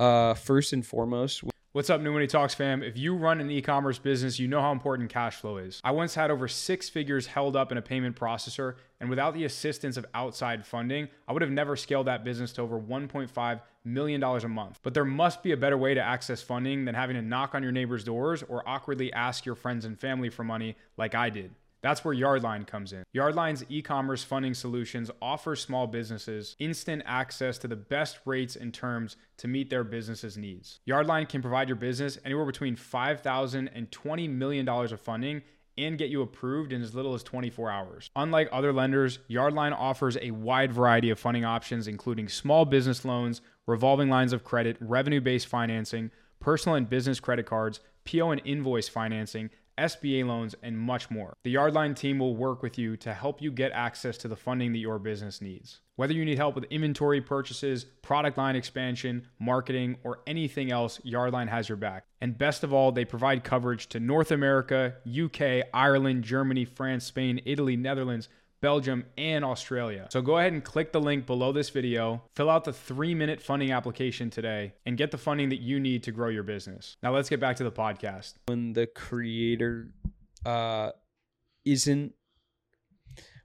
[0.00, 1.42] uh first and foremost
[1.76, 2.82] What's up, New Money Talks fam?
[2.82, 5.78] If you run an e commerce business, you know how important cash flow is.
[5.84, 9.44] I once had over six figures held up in a payment processor, and without the
[9.44, 14.22] assistance of outside funding, I would have never scaled that business to over $1.5 million
[14.22, 14.80] a month.
[14.82, 17.62] But there must be a better way to access funding than having to knock on
[17.62, 21.50] your neighbor's doors or awkwardly ask your friends and family for money like I did.
[21.86, 23.04] That's where Yardline comes in.
[23.14, 28.74] Yardline's e commerce funding solutions offer small businesses instant access to the best rates and
[28.74, 30.80] terms to meet their business's needs.
[30.88, 35.42] Yardline can provide your business anywhere between $5,000 and $20 million of funding
[35.78, 38.10] and get you approved in as little as 24 hours.
[38.16, 43.42] Unlike other lenders, Yardline offers a wide variety of funding options, including small business loans,
[43.68, 46.10] revolving lines of credit, revenue based financing,
[46.40, 47.78] personal and business credit cards,
[48.10, 51.34] PO and invoice financing, SBA loans, and much more.
[51.44, 54.72] The Yardline team will work with you to help you get access to the funding
[54.72, 55.80] that your business needs.
[55.96, 61.48] Whether you need help with inventory purchases, product line expansion, marketing, or anything else, Yardline
[61.48, 62.04] has your back.
[62.20, 67.40] And best of all, they provide coverage to North America, UK, Ireland, Germany, France, Spain,
[67.46, 68.28] Italy, Netherlands,
[68.60, 70.08] Belgium, and Australia.
[70.10, 73.40] So go ahead and click the link below this video, fill out the three minute
[73.42, 76.96] funding application today, and get the funding that you need to grow your business.
[77.02, 78.34] Now let's get back to the podcast.
[78.46, 79.90] when the creator
[80.44, 80.90] uh
[81.64, 82.12] isn't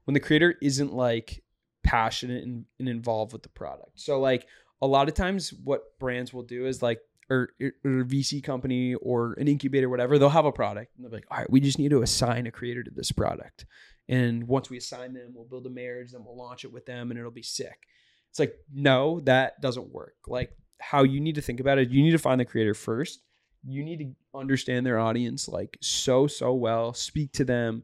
[0.06, 1.44] when the creator isn't like
[1.84, 4.46] passionate and, and involved with the product so like
[4.82, 7.00] a lot of times what brands will do is like
[7.30, 7.50] or,
[7.84, 11.18] or a vc company or an incubator whatever they'll have a product and they'll be
[11.18, 13.66] like all right we just need to assign a creator to this product
[14.12, 17.10] and once we assign them we'll build a marriage then we'll launch it with them
[17.10, 17.88] and it'll be sick.
[18.30, 20.16] It's like no that doesn't work.
[20.28, 23.22] Like how you need to think about it you need to find the creator first.
[23.64, 27.84] You need to understand their audience like so so well speak to them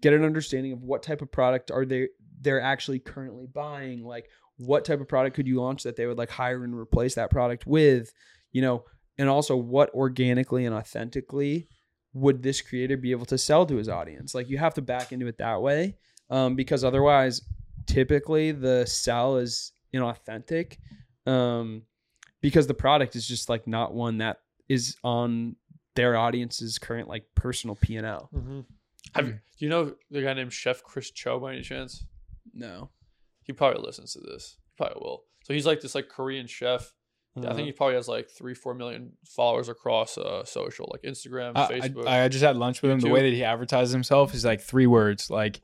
[0.00, 2.08] get an understanding of what type of product are they
[2.40, 6.18] they're actually currently buying like what type of product could you launch that they would
[6.18, 8.12] like hire and replace that product with
[8.52, 8.84] you know?
[9.18, 11.68] And also what organically and authentically
[12.14, 15.12] would this creator be able to sell to his audience like you have to back
[15.12, 15.96] into it that way
[16.30, 17.42] um, because otherwise
[17.86, 20.76] typically the sell is inauthentic
[21.26, 21.82] um,
[22.40, 25.56] because the product is just like not one that is on
[25.94, 28.30] their audience's current like personal P and L.
[28.34, 28.60] Mm-hmm.
[29.14, 32.04] Have you, do you know the guy named Chef Chris Cho by any chance?
[32.54, 32.90] No,
[33.42, 34.56] He probably listens to this.
[34.64, 35.24] He probably will.
[35.44, 36.94] So he's like this like Korean chef.
[37.34, 37.48] Uh-huh.
[37.48, 41.52] I think he probably has like three, four million followers across uh, social, like Instagram,
[41.56, 42.06] I, Facebook.
[42.06, 43.00] I, I just had lunch with him.
[43.00, 45.60] The way that he advertises himself is like three words, like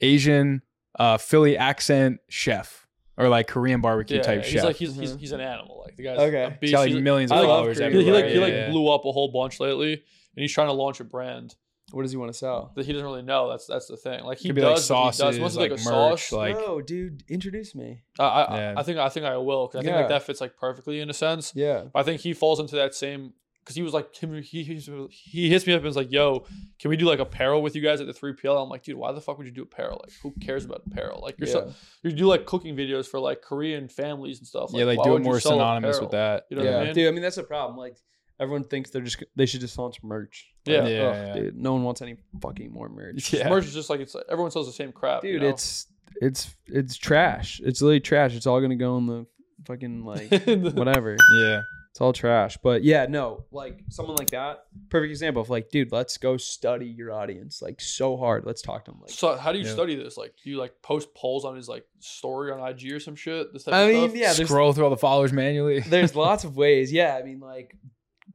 [0.00, 0.62] Asian,
[0.98, 2.86] uh, Philly accent chef,
[3.16, 4.64] or like Korean barbecue yeah, type he's chef.
[4.64, 5.20] like he's, he's Mhm.
[5.20, 5.82] he's an animal.
[5.84, 6.42] Like the guy's Okay.
[6.44, 6.72] a He's beast.
[6.74, 8.70] got like millions I of love followers Korean he, he like he like Yeah, yeah.
[8.70, 10.02] blew up a whole bunch lately, and
[10.36, 11.54] he's trying to launch a brand
[11.92, 12.72] what does he want to sell?
[12.74, 13.48] that he doesn't really know.
[13.48, 14.24] That's that's the thing.
[14.24, 15.16] Like he Could be, like, does, but he does.
[15.16, 18.02] sauces, Once it's like, like a merch, sauce, like- oh, dude, introduce me.
[18.18, 18.74] I I, Yeah.
[18.76, 20.00] I think I think I will because I think Yeah.
[20.00, 21.52] like that fits like perfectly in a sense.
[21.54, 24.62] Yeah, But I think he falls into that same because he was like he, he
[24.62, 26.44] he he hits me up and is like, "Yo,
[26.78, 28.96] can we do like apparel with you guys at the three PL?" I'm like, "Dude,
[28.96, 30.00] why the fuck would you do apparel?
[30.04, 31.20] Like, who cares about apparel?
[31.20, 31.72] Like, you're so,
[32.04, 34.70] you do like cooking videos for like Korean families and stuff.
[34.72, 36.06] yeah, like do it more synonymous apparel?
[36.06, 36.44] with that.
[36.50, 36.94] You know yeah, what I mean?
[36.94, 37.08] dude.
[37.08, 37.76] I mean, that's the problem.
[37.76, 37.96] Like,
[38.40, 40.48] everyone thinks they're just they should just launch merch.
[40.64, 40.80] Yeah.
[40.82, 41.34] Like, Yeah, ugh, yeah.
[41.34, 41.56] dude.
[41.56, 43.32] No one wants any fucking more merch.
[43.32, 43.48] Yeah.
[43.48, 45.22] Merch is just like it's like, everyone sells the same crap.
[45.22, 45.34] dude.
[45.34, 45.48] you know?
[45.48, 45.86] It's
[46.20, 47.60] it's it's trash.
[47.64, 48.34] It's literally trash.
[48.34, 49.26] It's all gonna go in the
[49.66, 50.30] fucking like
[50.74, 51.16] whatever.
[51.40, 51.62] Yeah.
[51.90, 52.58] It's all trash.
[52.62, 56.84] But yeah, no, like someone like that, perfect example of like, dude, let's go study
[56.84, 58.44] your audience like so hard.
[58.44, 59.00] Let's talk to them.
[59.00, 59.72] Like, so how do you Yeah.
[59.72, 60.18] study this?
[60.18, 63.50] Like, do you like post polls on his like story on IG or some shit?
[63.54, 64.38] This type I of mean, stuff?
[64.38, 65.80] yeah, Scroll through all the followers manually.
[65.80, 66.92] there's lots of ways.
[66.92, 67.74] Yeah, I mean, like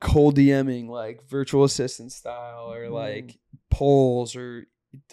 [0.02, 3.38] cold DMing, like virtual assistant style, or like
[3.70, 4.66] polls, or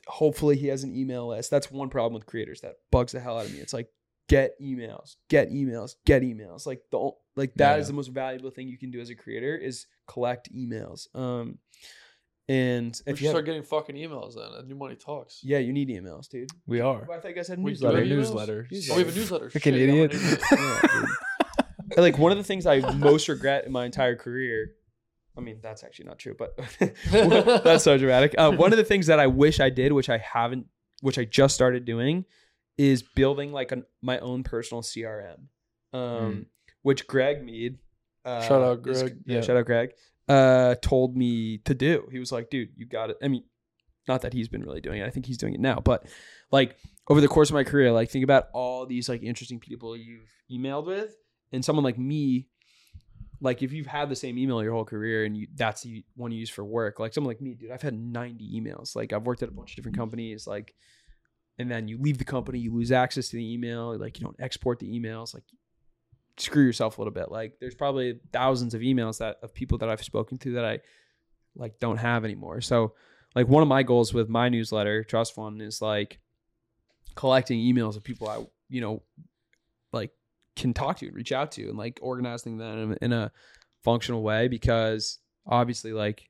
[0.09, 1.51] hopefully he has an email list.
[1.51, 3.59] That's one problem with creators that bugs the hell out of me.
[3.61, 3.89] It's like
[4.29, 6.67] get emails, get emails, get emails.
[6.67, 7.93] Like the o- like that is Yeah.
[7.93, 11.07] the most valuable thing you can do as a creator is collect emails.
[11.15, 11.59] Um,
[12.51, 14.49] and if should you have, start getting fucking emails then.
[14.59, 15.41] At New Money Talks.
[15.45, 16.51] yeah, you need emails, dude.
[16.67, 17.05] we are.
[17.07, 18.05] Well, I think I said We do newsletter.
[18.07, 18.67] newsletter.
[18.91, 19.51] Oh, we have a newsletter.
[19.51, 20.41] Fucking Shit, yeah, I'm idiot.
[20.51, 21.07] Yeah,
[22.03, 24.73] like one of the things I most regret in my entire career.
[25.39, 26.59] I mean, that's actually not true, but
[27.11, 28.35] that's so dramatic.
[28.37, 30.67] Uh, one of the things that I wish I did, which I haven't,
[31.01, 32.25] which I just started doing,
[32.77, 35.47] is building like an, my own personal CRM,
[35.93, 36.47] um,
[36.83, 37.79] which Greg Mead,
[38.25, 39.19] uh, Shout out, is- Greg.
[39.27, 39.41] yeah, Yeah.
[39.43, 39.91] shout out Greg,
[40.29, 42.09] uh, told me to do.
[42.11, 43.17] He was like, dude, you got it.
[43.23, 43.45] I mean,
[44.07, 45.07] not that he's been really doing it.
[45.07, 46.07] I think he's doing it now, but
[46.51, 46.77] like
[47.09, 50.29] over the course of my career, like think about all these like interesting people you've
[50.51, 51.15] emailed with,
[51.53, 52.47] and someone like me
[53.41, 56.33] like if you've had the same email your whole career and you that's the one
[56.33, 58.97] you use for work, like someone like me, dude, I've had 90 emails.
[58.97, 60.03] Like I've worked at a bunch of different mm-hmm.
[60.03, 60.75] companies, like,
[61.59, 64.37] and then you leave the company, you lose access to the email, like you don't
[64.41, 65.45] export the emails, like
[66.37, 67.31] screw yourself a little bit.
[67.31, 70.81] Like there's probably thousands of emails that of people that I've spoken to that I
[71.57, 72.61] like don't have anymore.
[72.61, 72.95] So
[73.35, 76.19] like one of my goals with my newsletter, Trust Fun, is like
[77.15, 79.03] collecting emails of people I, you know,
[79.93, 80.11] like
[80.59, 83.31] can talk to and reach out to and like organizing them in a
[83.85, 86.29] functional way because obviously like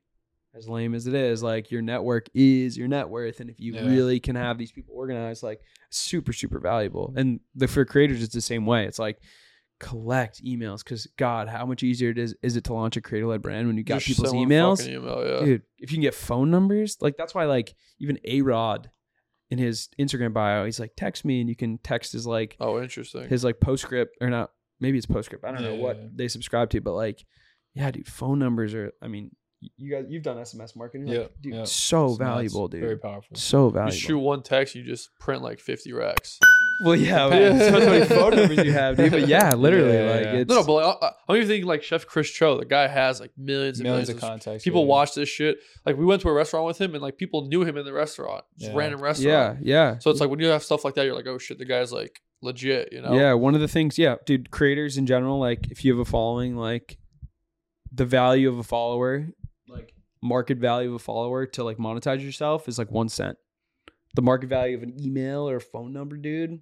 [0.55, 3.75] as lame as it is like your network is your net worth and if you
[3.75, 3.87] Yeah.
[3.87, 5.61] really can have these people organized like
[5.91, 9.19] super super valuable and the for creators it's the same way it's like
[9.81, 13.27] collect emails because god how much easier it is is it to launch a creator
[13.29, 15.45] led brand when you got Just people's emails Email, yeah.
[15.45, 18.91] dude if you can get phone numbers like that's why like even a rod
[19.51, 22.81] in his instagram bio he's like text me and you can text his like Oh,
[22.83, 23.29] interesting.
[23.29, 26.09] his like postscript or not maybe it's postscript i don't know what yeah, yeah.
[26.15, 27.25] they subscribe to but like
[27.75, 29.31] yeah dude phone numbers are i mean
[29.77, 31.65] you guys you've done sms marketing like, Yeah, dude yeah.
[31.65, 32.31] so It's nuts.
[32.31, 33.37] valuable dude Very powerful.
[33.37, 36.39] so you valuable shoot one text, you just print like 50 racks.
[36.85, 37.65] Well yeah Depends.
[37.65, 40.33] depends how many phone numbers you have dude but yeah literally Yeah, like yeah.
[40.35, 42.59] it's No, no, but like, I, I'm even thinking like Chef Chris Cho.
[42.59, 44.65] The guy has like millions and Millions millions, of contacts.
[44.65, 44.87] people yeah.
[44.89, 45.59] watch this shit.
[45.85, 47.93] Like we went to a restaurant with him, and like people knew him in the
[47.93, 48.79] restaurant, just Yeah.
[48.79, 49.59] random yeah restaurant.
[49.63, 49.99] yeah yeah.
[49.99, 51.93] So it's like when you have stuff like that, you're like, oh shit, the guy's
[51.93, 52.93] like legit.
[52.93, 53.13] You know?
[53.15, 56.09] Yeah, one of the things, yeah, dude, creators in general, like if you have a
[56.09, 56.99] following, like
[57.93, 59.29] the value of a follower,
[59.69, 63.37] like market value of a follower to like monetize yourself is like one cent.
[64.15, 66.61] The market value of an email or a phone number, dude,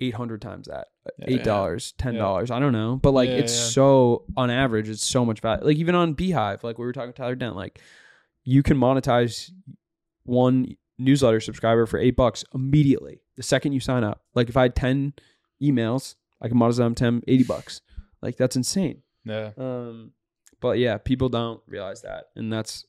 [0.00, 0.88] eight hundred times that.
[1.22, 2.96] Eight dollars, ten dollars, I don't know.
[2.96, 3.64] But like Yeah, it's yeah.
[3.66, 5.64] so on average, it's so much value.
[5.64, 7.80] Like even on Beehiiv, like we were talking to Tyler Denk, like
[8.44, 9.50] you can monetize
[10.24, 14.20] one newsletter subscriber for eight bucks immediately the second you sign up.
[14.34, 15.14] Like if I had 10
[15.62, 17.80] emails, I can monetize them 10, 80 bucks.
[18.20, 19.02] Like that's insane.
[19.24, 19.50] Yeah.
[19.56, 20.10] Um,
[20.60, 22.24] but yeah, people don't realize that.
[22.34, 22.84] And that's,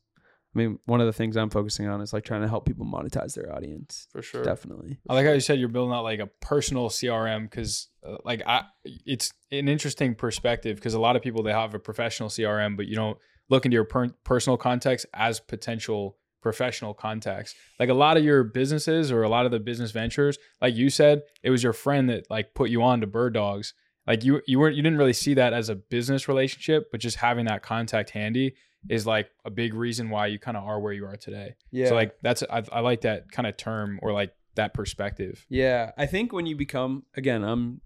[0.56, 2.86] I mean, one of the things I'm focusing on is like trying to help people
[2.86, 4.08] monetize their audience.
[4.12, 4.44] for sure.
[4.44, 4.98] Definitely.
[5.08, 8.42] I like how you said you're building out like a personal CRM because, uh, like,
[8.48, 12.78] I it's an interesting perspective because a lot of people they have a professional CRM,
[12.78, 13.18] but you don't
[13.50, 17.54] look into your per- personal contacts as potential professional contacts.
[17.80, 20.90] Like a lot of your businesses or a lot of the business ventures, like you
[20.90, 23.74] said, it was your friend that like put you on to Bird Dogs.
[24.08, 27.18] Like you you weren't you didn't really see that as a business relationship, but just
[27.18, 28.56] having that contact handy
[28.88, 31.56] is like a big reason why you kind of are where you are today.
[31.72, 31.90] Yeah.
[31.90, 35.46] So like that's I, I like that kind of term or like that perspective.
[35.50, 37.82] Yeah, I think when you become again, I'm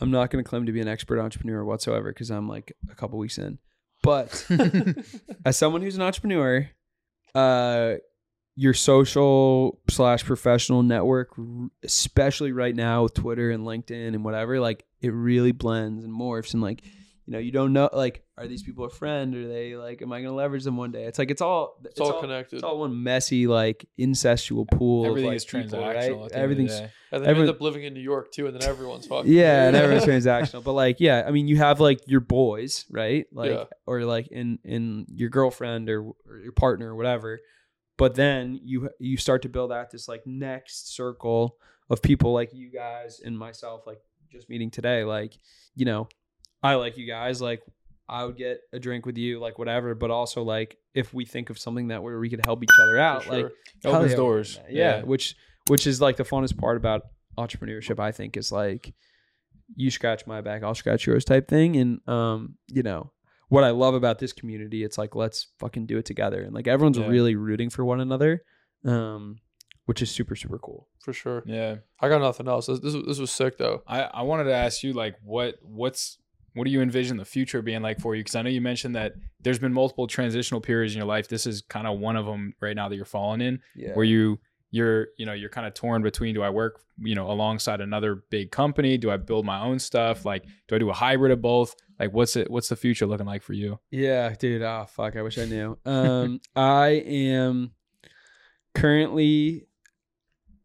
[0.00, 2.94] I'm not going to claim to be an expert entrepreneur whatsoever because I'm like a
[2.94, 3.58] couple weeks in.
[4.02, 4.46] But
[5.44, 6.70] as someone who's an entrepreneur,
[7.34, 7.94] uh,
[8.56, 11.30] your social slash professional network,
[11.82, 16.54] especially right now with Twitter and LinkedIn and whatever, like it really blends and morphs
[16.54, 16.82] and like.
[17.26, 19.34] You know, you don't know like are these people a friend?
[19.36, 21.04] Are they like am I gonna leverage them one day?
[21.04, 22.56] It's like it's all It's, all, connected.
[22.56, 25.06] it's all one messy like incestual pool.
[25.06, 25.86] Everything of, like, is people, transactional.
[25.86, 25.96] right?
[25.96, 26.90] at the end of the Everything's day.
[27.12, 29.30] and then everyone- you end up living in New York too, and then everyone's fucking.
[29.30, 30.64] yeah, and everyone's transactional.
[30.64, 33.26] But like, yeah, I mean, you have like your boys, right?
[33.32, 33.64] Like, Yeah.
[33.86, 37.38] or like in in your girlfriend or, or your partner or whatever.
[37.98, 41.56] But then you you start to build out this like next circle
[41.90, 44.00] of people like you guys and myself, like
[44.32, 45.04] just meeting today.
[45.04, 45.36] Like,
[45.76, 46.08] you know,
[46.62, 47.40] I like you guys.
[47.40, 47.62] Like,
[48.08, 49.94] I would get a drink with you, like whatever.
[49.94, 52.98] But also, like, if we think of something that where we could help each other
[52.98, 53.50] out, For like, sure.
[53.84, 54.60] It opens doors.
[54.68, 55.02] yeah, Yeah.
[55.04, 55.36] which
[55.68, 57.02] which is like the funnest part about
[57.38, 58.00] entrepreneurship.
[58.00, 58.92] I think is like
[59.76, 61.76] you scratch my back, I'll scratch yours type thing.
[61.76, 63.12] And um, you know
[63.48, 66.66] what I love about this community, it's like let's fucking do it together, and like
[66.66, 67.06] everyone's Yeah.
[67.06, 68.42] really rooting for one another,
[68.84, 69.36] um,
[69.86, 70.88] which is super super cool.
[71.04, 71.42] for sure.
[71.46, 71.76] Yeah.
[72.00, 72.66] I got nothing else.
[72.66, 73.82] This, this, was- this was sick though.
[73.86, 76.18] I, I wanted to ask you like what what's
[76.54, 78.20] what do you envision the future being like for you?
[78.20, 81.28] Because I know you mentioned that there's been multiple transitional periods in your life.
[81.28, 84.04] This is kind of one of them right now that you're falling in, Yeah, where
[84.04, 84.38] you
[84.72, 88.22] you're you know you're kind of torn between do I work you know alongside another
[88.30, 88.98] big company?
[88.98, 90.24] Do I build my own stuff?
[90.24, 91.74] Like do I do a hybrid of both?
[91.98, 93.78] Like what's it what's the future looking like for you?
[93.90, 94.62] Yeah, dude.
[94.62, 95.76] Oh fuck, I wish I knew.
[95.84, 97.72] Um, I am
[98.74, 99.66] currently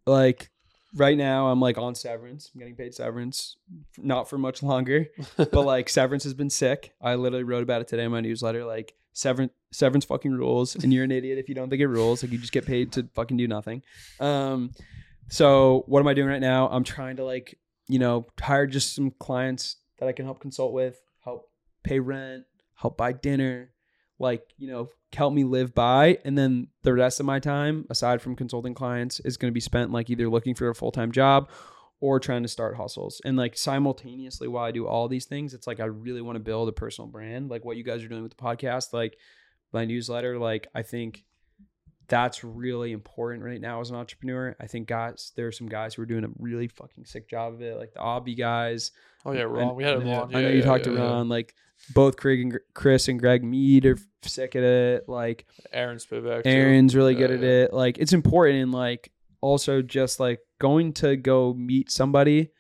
[0.06, 0.50] like
[0.96, 1.48] right now.
[1.48, 2.52] I'm like on severance.
[2.54, 3.58] I'm getting paid severance,
[3.98, 5.08] not for much longer.
[5.38, 6.94] but like severance has been sick.
[7.02, 8.66] I literally wrote about it today in my newsletter.
[8.66, 12.24] Like severance, severance fucking rules, and you're an idiot if you don't think it rules.
[12.24, 13.84] Like you just get paid to fucking do nothing.
[14.20, 14.72] Um,
[15.30, 16.70] so what am I doing right now?
[16.70, 20.74] I'm trying to like you know hire just some clients that I can help consult
[20.74, 21.50] with, help
[21.84, 23.72] pay rent, help buy dinner,
[24.20, 28.22] like you know help me live by, and then the rest of my time aside
[28.22, 31.12] from consulting clients is going to be spent like either looking for a full time
[31.12, 31.50] job
[32.02, 33.22] or trying to start hustles.
[33.26, 36.42] And like simultaneously while I do all these things, it's like I really want to
[36.42, 39.18] build a personal brand, like what you guys are doing with the podcast, like
[39.72, 40.38] my newsletter.
[40.38, 41.24] Like I think
[42.08, 44.56] that's really important right now as an entrepreneur.
[44.60, 47.54] I think guys, there are some guys who are doing a really fucking sick job
[47.54, 48.92] of it, like the Obvi guys.
[49.26, 49.76] Oh yeah, Ron.
[49.76, 50.30] We had him yeah, on.
[50.30, 51.06] I know Yeah, you yeah, talked yeah, to yeah.
[51.06, 51.30] Ron.
[51.30, 51.54] Like
[51.94, 55.10] both Craig and Chris and Greg Mead are sick at it.
[55.10, 56.44] Like Aaron Spivak.
[56.44, 56.50] too.
[56.50, 57.74] Aaron's really Yeah, good at it.
[57.74, 62.52] Like it's important and like also just like going to go meet somebody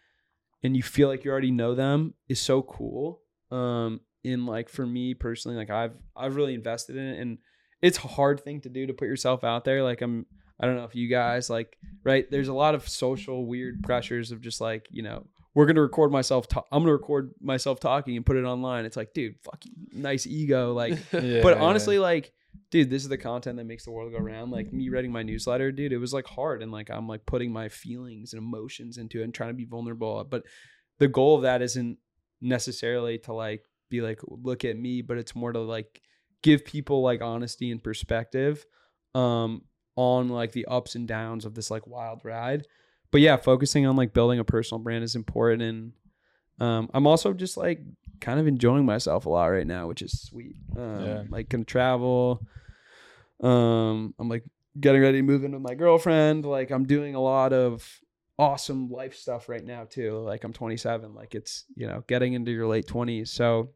[0.63, 3.21] and you feel like you already know them is so cool.
[3.51, 7.37] Um in like for me personally, like I've I've really invested in it and
[7.85, 9.83] it's a hard thing to do to put yourself out there.
[9.83, 10.25] Like I'm
[10.59, 14.31] I don't know if you guys like right, there's a lot of social weird pressures
[14.31, 16.47] of just like, you know, we're gonna record myself.
[16.47, 18.85] Ta- I'm gonna record myself talking and put it online.
[18.85, 20.73] It's like, dude, fuck you, nice ego.
[20.73, 21.41] Like, Yeah.
[21.43, 22.31] but honestly, like,
[22.71, 24.51] dude, this is the content that makes the world go round.
[24.51, 27.51] Like me writing my newsletter, dude, it was like hard and like I'm like putting
[27.51, 30.23] my feelings and emotions into it and trying to be vulnerable.
[30.23, 30.43] But
[30.99, 31.97] the goal of that isn't
[32.41, 36.01] necessarily to like be like, look at me, but it's more to like
[36.41, 38.65] give people like honesty and perspective
[39.15, 39.61] um
[39.95, 42.67] on like the ups and downs of this like wild ride.
[43.11, 45.93] But yeah, focusing on like building a personal brand is important and
[46.59, 47.79] um I'm also just like
[48.21, 50.55] kind of enjoying myself a lot right now, which is sweet.
[50.77, 51.23] Um Yeah.
[51.29, 52.45] like gonna travel.
[53.41, 54.43] Um I'm like
[54.79, 56.45] getting ready to move in with my girlfriend.
[56.45, 57.87] Like I'm doing a lot of
[58.37, 60.17] awesome life stuff right now too.
[60.19, 63.31] Like I'm 27, like it's, you know, getting into your late 20s.
[63.31, 63.69] So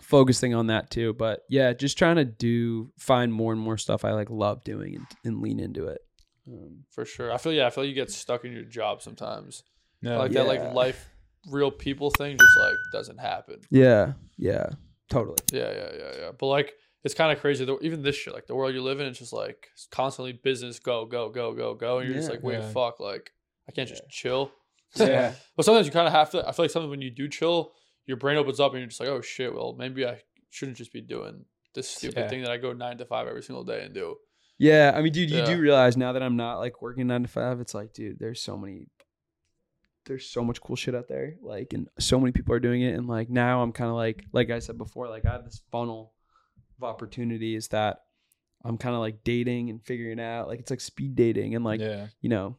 [0.00, 1.12] focusing on that too.
[1.14, 4.96] But yeah, just trying to do find more and more stuff I like love doing
[4.96, 6.00] and, and lean into it.
[6.48, 7.32] Um, For sure.
[7.32, 7.66] I feel yeah.
[7.66, 9.62] I feel you get stuck in your job sometimes.
[10.00, 10.16] Yeah.
[10.18, 10.60] like that, Yeah.
[10.62, 11.08] like life,
[11.48, 13.60] real people thing, just like doesn't happen.
[13.70, 14.66] yeah, yeah,
[15.08, 15.36] totally.
[15.52, 16.30] Yeah, yeah, yeah, yeah.
[16.36, 16.72] But like,
[17.04, 17.64] it's kind of crazy.
[17.64, 17.78] though.
[17.82, 20.80] Even this shit, like the world you live in, it's just like it's constantly business,
[20.80, 22.34] go, go, go, go, go, and you're just Yeah.
[22.34, 22.70] like, wait, Yeah.
[22.70, 23.30] fuck, like
[23.68, 24.50] I can't just chill.
[24.96, 25.34] Yeah.
[25.56, 26.46] But sometimes you kind of have to.
[26.46, 27.72] I feel like sometimes when you do chill,
[28.06, 30.92] your brain opens up and you're just like, oh shit, well maybe I shouldn't just
[30.92, 31.44] be doing
[31.74, 32.28] this stupid Yeah.
[32.28, 34.16] thing that I go nine to five every single day and do.
[34.58, 35.46] Yeah, I mean, dude, you Yeah.
[35.46, 38.40] do realize now that I'm not like working nine to five, it's like, dude, there's
[38.40, 38.88] so many,
[40.04, 42.94] there's so much cool shit out there, like, and so many people are doing it,
[42.94, 45.62] and like now I'm kind of like, like I said before, like I have this
[45.70, 46.12] funnel
[46.78, 48.02] of opportunities that
[48.64, 51.80] I'm kind of like dating and figuring out, like it's like speed dating, and like
[51.80, 52.08] yeah.
[52.20, 52.56] you know,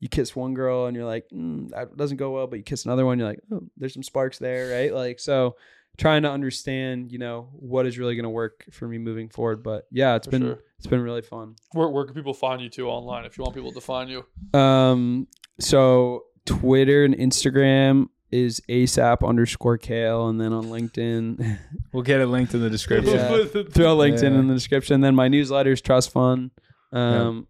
[0.00, 2.84] you kiss one girl and you're like, mm, that doesn't go well, but you kiss
[2.84, 4.92] another one, you're like, oh, there's some sparks there, right?
[4.94, 5.56] Like, so
[5.98, 9.62] trying to understand, you know, what is really going to work for me moving forward.
[9.62, 10.58] But yeah, it's For been sure.
[10.78, 11.56] it's been really fun.
[11.72, 14.24] Where where can people find you too online if you want people to find you?
[14.58, 15.28] Um,
[15.58, 21.58] so Twitter and Instagram is ASAP underscore Cael, and then on LinkedIn,
[21.92, 23.14] We'll get it linked in the description.
[23.16, 23.44] Yeah.
[23.70, 24.38] throw LinkedIn Yeah.
[24.38, 25.00] in the description.
[25.02, 26.52] Then my newsletter is Trust Fun.
[26.92, 27.46] Um,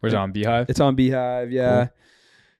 [0.00, 0.70] Where's it on Beehiiv?
[0.70, 1.52] It's on Beehiiv.
[1.52, 1.88] Yeah.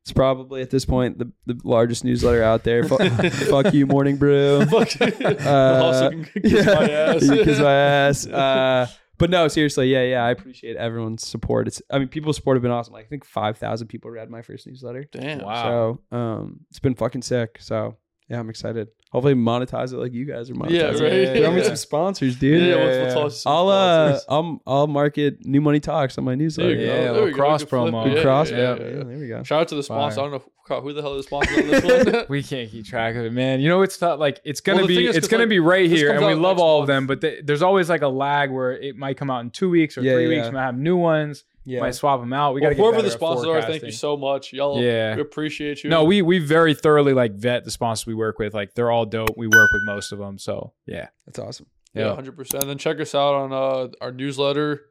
[0.02, 2.84] It's probably at this point the, the largest newsletter out there.
[2.84, 3.00] Fuck,
[3.32, 4.64] fuck you, Morning Brew.
[4.66, 5.00] Fuck.
[5.00, 7.22] Uh, also can kiss my ass.
[7.22, 8.26] You kiss my ass.
[8.26, 8.86] Uh,
[9.18, 10.24] but no, seriously, yeah, yeah.
[10.24, 11.66] I appreciate everyone's support.
[11.66, 12.92] It's, I mean, people's support have been awesome.
[12.94, 15.04] Like, I think five thousand people read my first newsletter.
[15.10, 15.40] Damn.
[15.40, 15.98] Wow.
[16.10, 17.56] So, um, it's been fucking sick.
[17.60, 17.96] So,
[18.28, 18.88] yeah, I'm excited.
[19.12, 20.70] Hopefully, monetize it like you guys are monetizing.
[20.70, 21.28] Yeah, it.
[21.32, 21.42] right.
[21.42, 22.60] Throw me some sponsors, dude.
[22.60, 23.14] Yeah, Yeah, we'll, yeah.
[23.14, 24.24] we'll some I'll uh, sponsors.
[24.28, 26.70] I'll I'll market New Money Talks on my There newsletter.
[26.74, 26.82] you go.
[26.94, 27.36] Yeah, There we go.
[27.36, 28.14] cross We promo.
[28.14, 28.96] Yeah, cross, yeah, yeah, yeah, yeah.
[28.96, 29.42] yeah, There we go.
[29.44, 30.16] Shout out to the sponsor.
[30.16, 30.24] Fire.
[30.26, 30.50] I don't know who-
[30.80, 32.24] who the hell is the sponsor on this one.
[32.28, 33.60] We can't keep track of it, man.
[33.60, 35.50] You know, it's not like it's gonna Well, be thing is, it's 'cause, gonna like,
[35.50, 36.90] be right here, and we love all month.
[36.90, 37.06] of them.
[37.06, 39.96] But th- there's always like a lag where it might come out in two weeks
[39.96, 40.38] or Yeah, three yeah, weeks.
[40.46, 40.48] yeah.
[40.50, 41.44] We might have new ones.
[41.68, 41.80] Yeah.
[41.80, 42.54] Might swap them out.
[42.54, 44.52] We Well, got to whoever the sponsors are, thank you so much.
[44.52, 45.16] Y'all, Yeah.
[45.16, 45.90] we appreciate you.
[45.90, 48.54] No, we we very thoroughly like vet the sponsors we work with.
[48.54, 49.36] Like they're all dope.
[49.36, 50.38] We work with most of them.
[50.38, 51.66] So yeah, That's awesome.
[51.92, 52.14] yeah, Yeah.
[52.14, 52.66] hundred percent.
[52.66, 54.82] Then check us out on uh, our newsletter.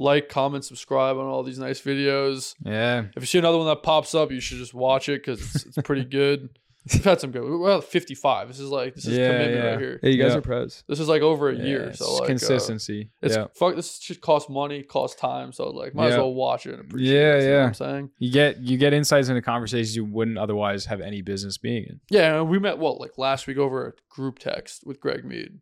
[0.00, 2.54] Like, comment, subscribe on all these nice videos.
[2.64, 3.06] yeah.
[3.16, 5.66] If you see another one that pops up, you should just watch it because it's,
[5.66, 6.50] it's pretty good.
[6.92, 7.42] We've had some good.
[7.42, 8.48] We're at 55.
[8.48, 9.70] This is like this is Yeah, commitment yeah.
[9.70, 9.98] right here.
[10.02, 10.38] Hey, you guys Yeah.
[10.38, 10.84] are pros.
[10.88, 11.92] This is like over a year.
[11.94, 13.10] So like uh, consistency.
[13.22, 13.46] it's yeah.
[13.54, 13.76] fuck.
[13.76, 15.52] This shit costs money, costs time.
[15.52, 17.42] So like, might as well watch it and appreciate Yeah, it.
[17.48, 17.60] Yeah.
[17.62, 18.10] what I'm saying.
[18.18, 22.00] You get you get insights into conversations you wouldn't otherwise have any business being in.
[22.10, 25.60] Yeah, and we met what like last week over a group text with Greg Mead,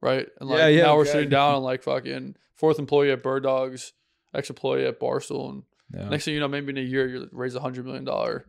[0.00, 0.28] right?
[0.40, 1.12] And like Yeah, yeah, now we're Greg.
[1.12, 3.92] sitting down and like fucking fourth employee at Bird Dogs,
[4.34, 7.54] ex employee at Barstool, and next thing you know, maybe in a year you raise
[7.54, 8.46] a hundred million dollar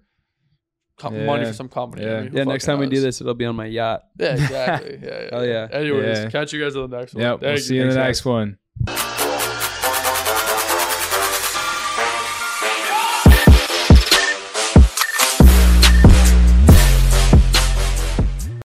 [1.02, 1.26] com- Yeah.
[1.26, 2.04] money for some company.
[2.06, 2.18] Yeah.
[2.18, 3.04] I mean, who Yeah, next fucking time we do knows?
[3.04, 4.04] this, it'll be on my yacht.
[4.20, 5.00] Yeah, exactly.
[5.04, 5.30] Yeah, yeah.
[5.32, 5.68] Hell yeah.
[5.72, 6.30] Anyways, Yeah.
[6.30, 7.22] catch you guys on the next one.
[7.24, 7.42] Yep.
[7.42, 8.58] We'll Thank see you in the Thanks, next one.